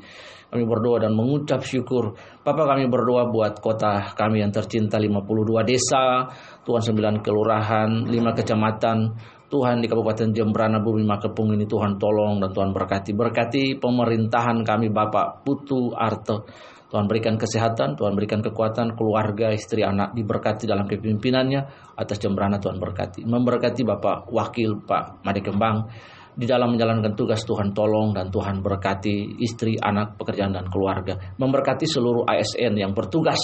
Kami 0.46 0.62
berdoa 0.62 1.02
dan 1.02 1.12
mengucap 1.16 1.58
syukur. 1.66 2.14
Bapak 2.46 2.70
kami 2.70 2.86
berdoa 2.86 3.26
buat 3.26 3.58
kota 3.58 4.14
kami 4.14 4.46
yang 4.46 4.54
tercinta 4.54 4.94
52 4.94 5.26
desa, 5.66 6.30
Tuhan 6.62 6.82
9 6.86 7.26
kelurahan, 7.26 7.90
5 8.06 8.38
kecamatan, 8.38 8.98
Tuhan 9.46 9.78
di 9.78 9.86
Kabupaten 9.86 10.34
Jembrana 10.34 10.82
Bumi 10.82 11.06
Makepung 11.06 11.54
ini 11.54 11.70
Tuhan 11.70 12.02
tolong 12.02 12.42
dan 12.42 12.50
Tuhan 12.50 12.74
berkati. 12.74 13.14
Berkati 13.14 13.78
pemerintahan 13.78 14.66
kami 14.66 14.90
Bapak 14.90 15.46
Putu 15.46 15.94
Arto. 15.94 16.50
Tuhan 16.86 17.10
berikan 17.10 17.34
kesehatan, 17.34 17.98
Tuhan 17.98 18.14
berikan 18.14 18.42
kekuatan, 18.42 18.94
keluarga, 18.94 19.50
istri, 19.50 19.82
anak 19.82 20.14
diberkati 20.14 20.70
dalam 20.70 20.86
kepemimpinannya. 20.86 21.94
Atas 21.98 22.18
Jembrana 22.18 22.58
Tuhan 22.58 22.78
berkati. 22.78 23.26
Memberkati 23.26 23.82
Bapak 23.86 24.30
Wakil 24.30 24.82
Pak 24.82 25.22
Made 25.22 25.42
Kembang. 25.42 25.90
Di 26.36 26.44
dalam 26.44 26.76
menjalankan 26.76 27.16
tugas 27.16 27.48
Tuhan 27.48 27.72
tolong 27.72 28.12
dan 28.12 28.28
Tuhan 28.28 28.60
berkati 28.60 29.40
istri, 29.40 29.78
anak, 29.80 30.20
pekerjaan, 30.20 30.52
dan 30.52 30.68
keluarga. 30.68 31.16
Memberkati 31.40 31.88
seluruh 31.88 32.28
ASN 32.28 32.76
yang 32.76 32.92
bertugas 32.92 33.40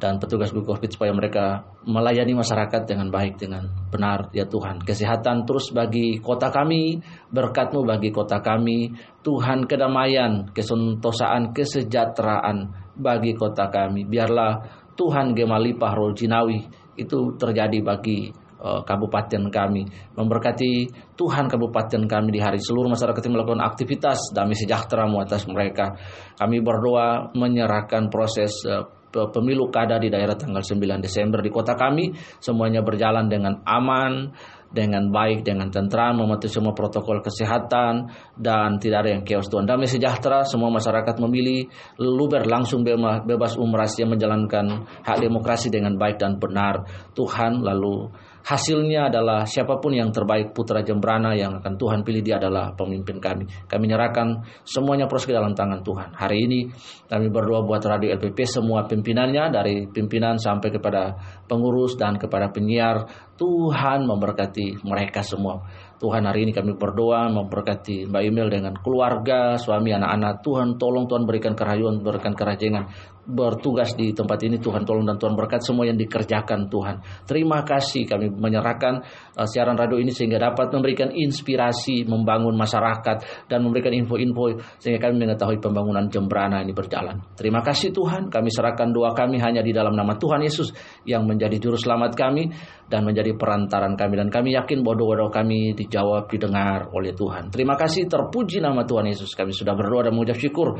dan 0.00 0.16
petugas 0.16 0.50
COVID 0.50 0.88
supaya 0.88 1.12
mereka 1.12 1.62
melayani 1.84 2.32
masyarakat 2.34 2.88
dengan 2.88 3.12
baik 3.12 3.38
dengan 3.38 3.68
benar. 3.92 4.32
Ya 4.32 4.48
Tuhan 4.48 4.80
kesehatan 4.80 5.44
terus 5.44 5.70
bagi 5.70 6.18
kota 6.18 6.48
kami 6.48 6.98
berkatmu 7.30 7.84
bagi 7.84 8.10
kota 8.10 8.40
kami. 8.40 8.90
Tuhan 9.22 9.68
kedamaian 9.68 10.50
kesentosaan 10.50 11.54
kesejahteraan 11.54 12.72
bagi 12.98 13.36
kota 13.36 13.68
kami. 13.68 14.08
Biarlah 14.08 14.82
Tuhan 14.96 15.36
gemalipah 15.36 15.92
roh 15.94 16.12
jinawi 16.12 16.66
itu 16.96 17.36
terjadi 17.40 17.80
bagi 17.80 18.32
uh, 18.62 18.80
kabupaten 18.84 19.48
kami. 19.48 19.82
Memberkati 20.16 20.88
Tuhan 21.16 21.48
kabupaten 21.48 22.02
kami 22.06 22.28
di 22.30 22.40
hari 22.40 22.60
seluruh 22.60 22.92
masyarakat 22.92 23.22
yang 23.24 23.34
melakukan 23.36 23.62
aktivitas 23.64 24.32
damai 24.32 24.56
sejahtera 24.56 25.04
atas 25.08 25.44
mereka. 25.48 25.94
Kami 26.36 26.58
berdoa 26.60 27.32
menyerahkan 27.32 28.08
proses 28.12 28.52
uh, 28.68 29.01
pemilu 29.12 29.68
kada 29.68 30.00
di 30.00 30.08
daerah 30.08 30.34
tanggal 30.34 30.64
9 30.64 31.04
Desember 31.04 31.44
di 31.44 31.52
kota 31.52 31.76
kami 31.76 32.16
semuanya 32.40 32.80
berjalan 32.80 33.28
dengan 33.28 33.60
aman 33.68 34.32
dengan 34.72 35.12
baik, 35.12 35.44
dengan 35.44 35.68
tentram, 35.68 36.16
mematuhi 36.16 36.48
semua 36.48 36.72
protokol 36.72 37.20
kesehatan, 37.20 38.08
dan 38.40 38.80
tidak 38.80 39.04
ada 39.04 39.10
yang 39.12 39.22
chaos 39.22 39.46
Tuhan. 39.52 39.68
Damai 39.68 39.84
sejahtera, 39.84 40.48
semua 40.48 40.72
masyarakat 40.72 41.12
memilih, 41.20 41.68
luber 42.00 42.48
langsung 42.48 42.80
bebas 42.82 43.60
umras 43.60 43.92
yang 44.00 44.16
menjalankan 44.16 44.88
hak 45.04 45.18
demokrasi 45.20 45.68
dengan 45.68 46.00
baik 46.00 46.16
dan 46.16 46.40
benar. 46.40 46.88
Tuhan 47.12 47.60
lalu 47.60 48.08
Hasilnya 48.42 49.06
adalah 49.06 49.46
siapa 49.46 49.78
pun 49.78 49.94
yang 49.94 50.10
terbaik 50.10 50.50
putra 50.50 50.82
Jembrana 50.82 51.30
yang 51.38 51.62
akan 51.62 51.78
Tuhan 51.78 52.00
pilih 52.02 52.22
dia 52.26 52.42
adalah 52.42 52.74
pemimpin 52.74 53.22
kami. 53.22 53.46
Kami 53.70 53.84
nyerahkan 53.86 54.42
semuanya 54.66 55.06
proses 55.06 55.30
ke 55.30 55.34
dalam 55.34 55.54
tangan 55.54 55.86
Tuhan. 55.86 56.10
Hari 56.18 56.38
ini 56.42 56.60
kami 57.06 57.30
berdoa 57.30 57.62
buat 57.62 57.86
Radio 57.86 58.10
LPP 58.18 58.42
semua 58.42 58.90
pimpinannya 58.90 59.54
dari 59.54 59.86
pimpinan 59.86 60.42
sampai 60.42 60.74
kepada 60.74 61.14
pengurus 61.46 61.94
dan 61.94 62.18
kepada 62.18 62.50
penyiar. 62.50 63.30
Tuhan 63.38 64.06
memberkati 64.06 64.86
mereka 64.86 65.22
semua. 65.22 65.62
Tuhan 66.02 66.26
hari 66.26 66.46
ini 66.46 66.52
kami 66.54 66.74
berdoa 66.74 67.30
memberkati 67.30 68.10
Mbak 68.10 68.22
Emil 68.26 68.50
dengan 68.50 68.74
keluarga, 68.82 69.54
suami, 69.54 69.94
anak-anak. 69.94 70.42
Tuhan 70.42 70.74
tolong 70.74 71.06
Tuhan 71.06 71.22
berikan 71.22 71.54
kerayuan, 71.54 72.02
berikan 72.02 72.34
kerajengan. 72.34 72.90
Bertugas 73.22 73.94
di 73.94 74.10
tempat 74.10 74.42
ini 74.42 74.58
Tuhan 74.58 74.82
tolong 74.82 75.06
dan 75.06 75.14
Tuhan 75.14 75.38
berkat 75.38 75.62
semua 75.62 75.86
yang 75.86 75.94
dikerjakan 75.94 76.66
Tuhan. 76.66 77.22
Terima 77.22 77.62
kasih 77.62 78.02
kami 78.02 78.34
menyerahkan 78.34 78.98
uh, 79.38 79.46
siaran 79.46 79.78
radio 79.78 79.94
ini 79.94 80.10
sehingga 80.10 80.42
dapat 80.42 80.74
memberikan 80.74 81.06
inspirasi 81.14 82.02
membangun 82.02 82.58
masyarakat 82.58 83.46
dan 83.46 83.62
memberikan 83.62 83.94
info-info 83.94 84.58
sehingga 84.82 85.06
kami 85.06 85.22
mengetahui 85.22 85.62
pembangunan 85.62 86.10
Jembrana 86.10 86.66
ini 86.66 86.74
berjalan. 86.74 87.22
Terima 87.38 87.62
kasih 87.62 87.94
Tuhan, 87.94 88.26
kami 88.26 88.50
serahkan 88.50 88.90
doa 88.90 89.14
kami 89.14 89.38
hanya 89.38 89.62
di 89.62 89.70
dalam 89.70 89.94
nama 89.94 90.18
Tuhan 90.18 90.42
Yesus 90.42 90.74
yang 91.06 91.22
menjadi 91.22 91.62
juru 91.62 91.78
selamat 91.78 92.18
kami 92.18 92.50
dan 92.90 93.06
menjadi 93.06 93.38
perantaran 93.38 93.94
kami 93.94 94.18
dan 94.18 94.34
kami 94.34 94.58
yakin 94.58 94.82
bahwa 94.82 94.98
doa-doa 94.98 95.30
kami 95.30 95.78
dijawab 95.78 96.26
didengar 96.26 96.90
oleh 96.90 97.14
Tuhan. 97.14 97.54
Terima 97.54 97.78
kasih 97.78 98.10
terpuji 98.10 98.58
nama 98.58 98.82
Tuhan 98.82 99.06
Yesus. 99.06 99.30
Kami 99.38 99.54
sudah 99.54 99.78
berdoa 99.78 100.10
dan 100.10 100.12
mengucap 100.12 100.42
syukur. 100.42 100.74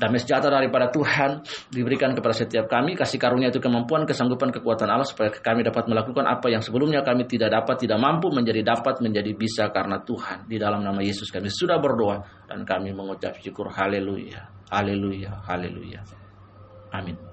Damai 0.00 0.16
sejahtera 0.16 0.56
daripada 0.56 0.88
Tuhan 0.88 1.44
diberikan 1.68 2.16
kepada 2.16 2.32
setiap 2.32 2.72
kami. 2.72 2.96
Kasih 2.96 3.20
karunia 3.20 3.52
itu 3.52 3.60
kemampuan, 3.60 4.08
kesanggupan, 4.08 4.48
kekuatan 4.48 4.88
Allah 4.88 5.04
supaya 5.04 5.28
kami 5.28 5.60
dapat 5.60 5.84
melakukan 5.92 6.24
apa 6.24 6.48
yang 6.48 6.64
sebelumnya 6.64 7.04
kami 7.04 7.28
tidak 7.28 7.52
dapat, 7.52 7.84
tidak 7.84 8.00
mampu 8.00 8.32
menjadi 8.32 8.64
dapat, 8.64 9.04
menjadi 9.04 9.36
bisa 9.36 9.68
karena 9.68 10.00
Tuhan. 10.00 10.48
Di 10.48 10.56
dalam 10.56 10.80
nama 10.80 11.04
Yesus 11.04 11.28
kami 11.28 11.52
sudah 11.52 11.76
berdoa 11.76 12.48
dan 12.48 12.64
kami 12.64 12.96
mengucap 12.96 13.36
syukur. 13.44 13.68
Haleluya, 13.68 14.40
haleluya, 14.72 15.44
haleluya. 15.44 16.00
Amin. 16.96 17.29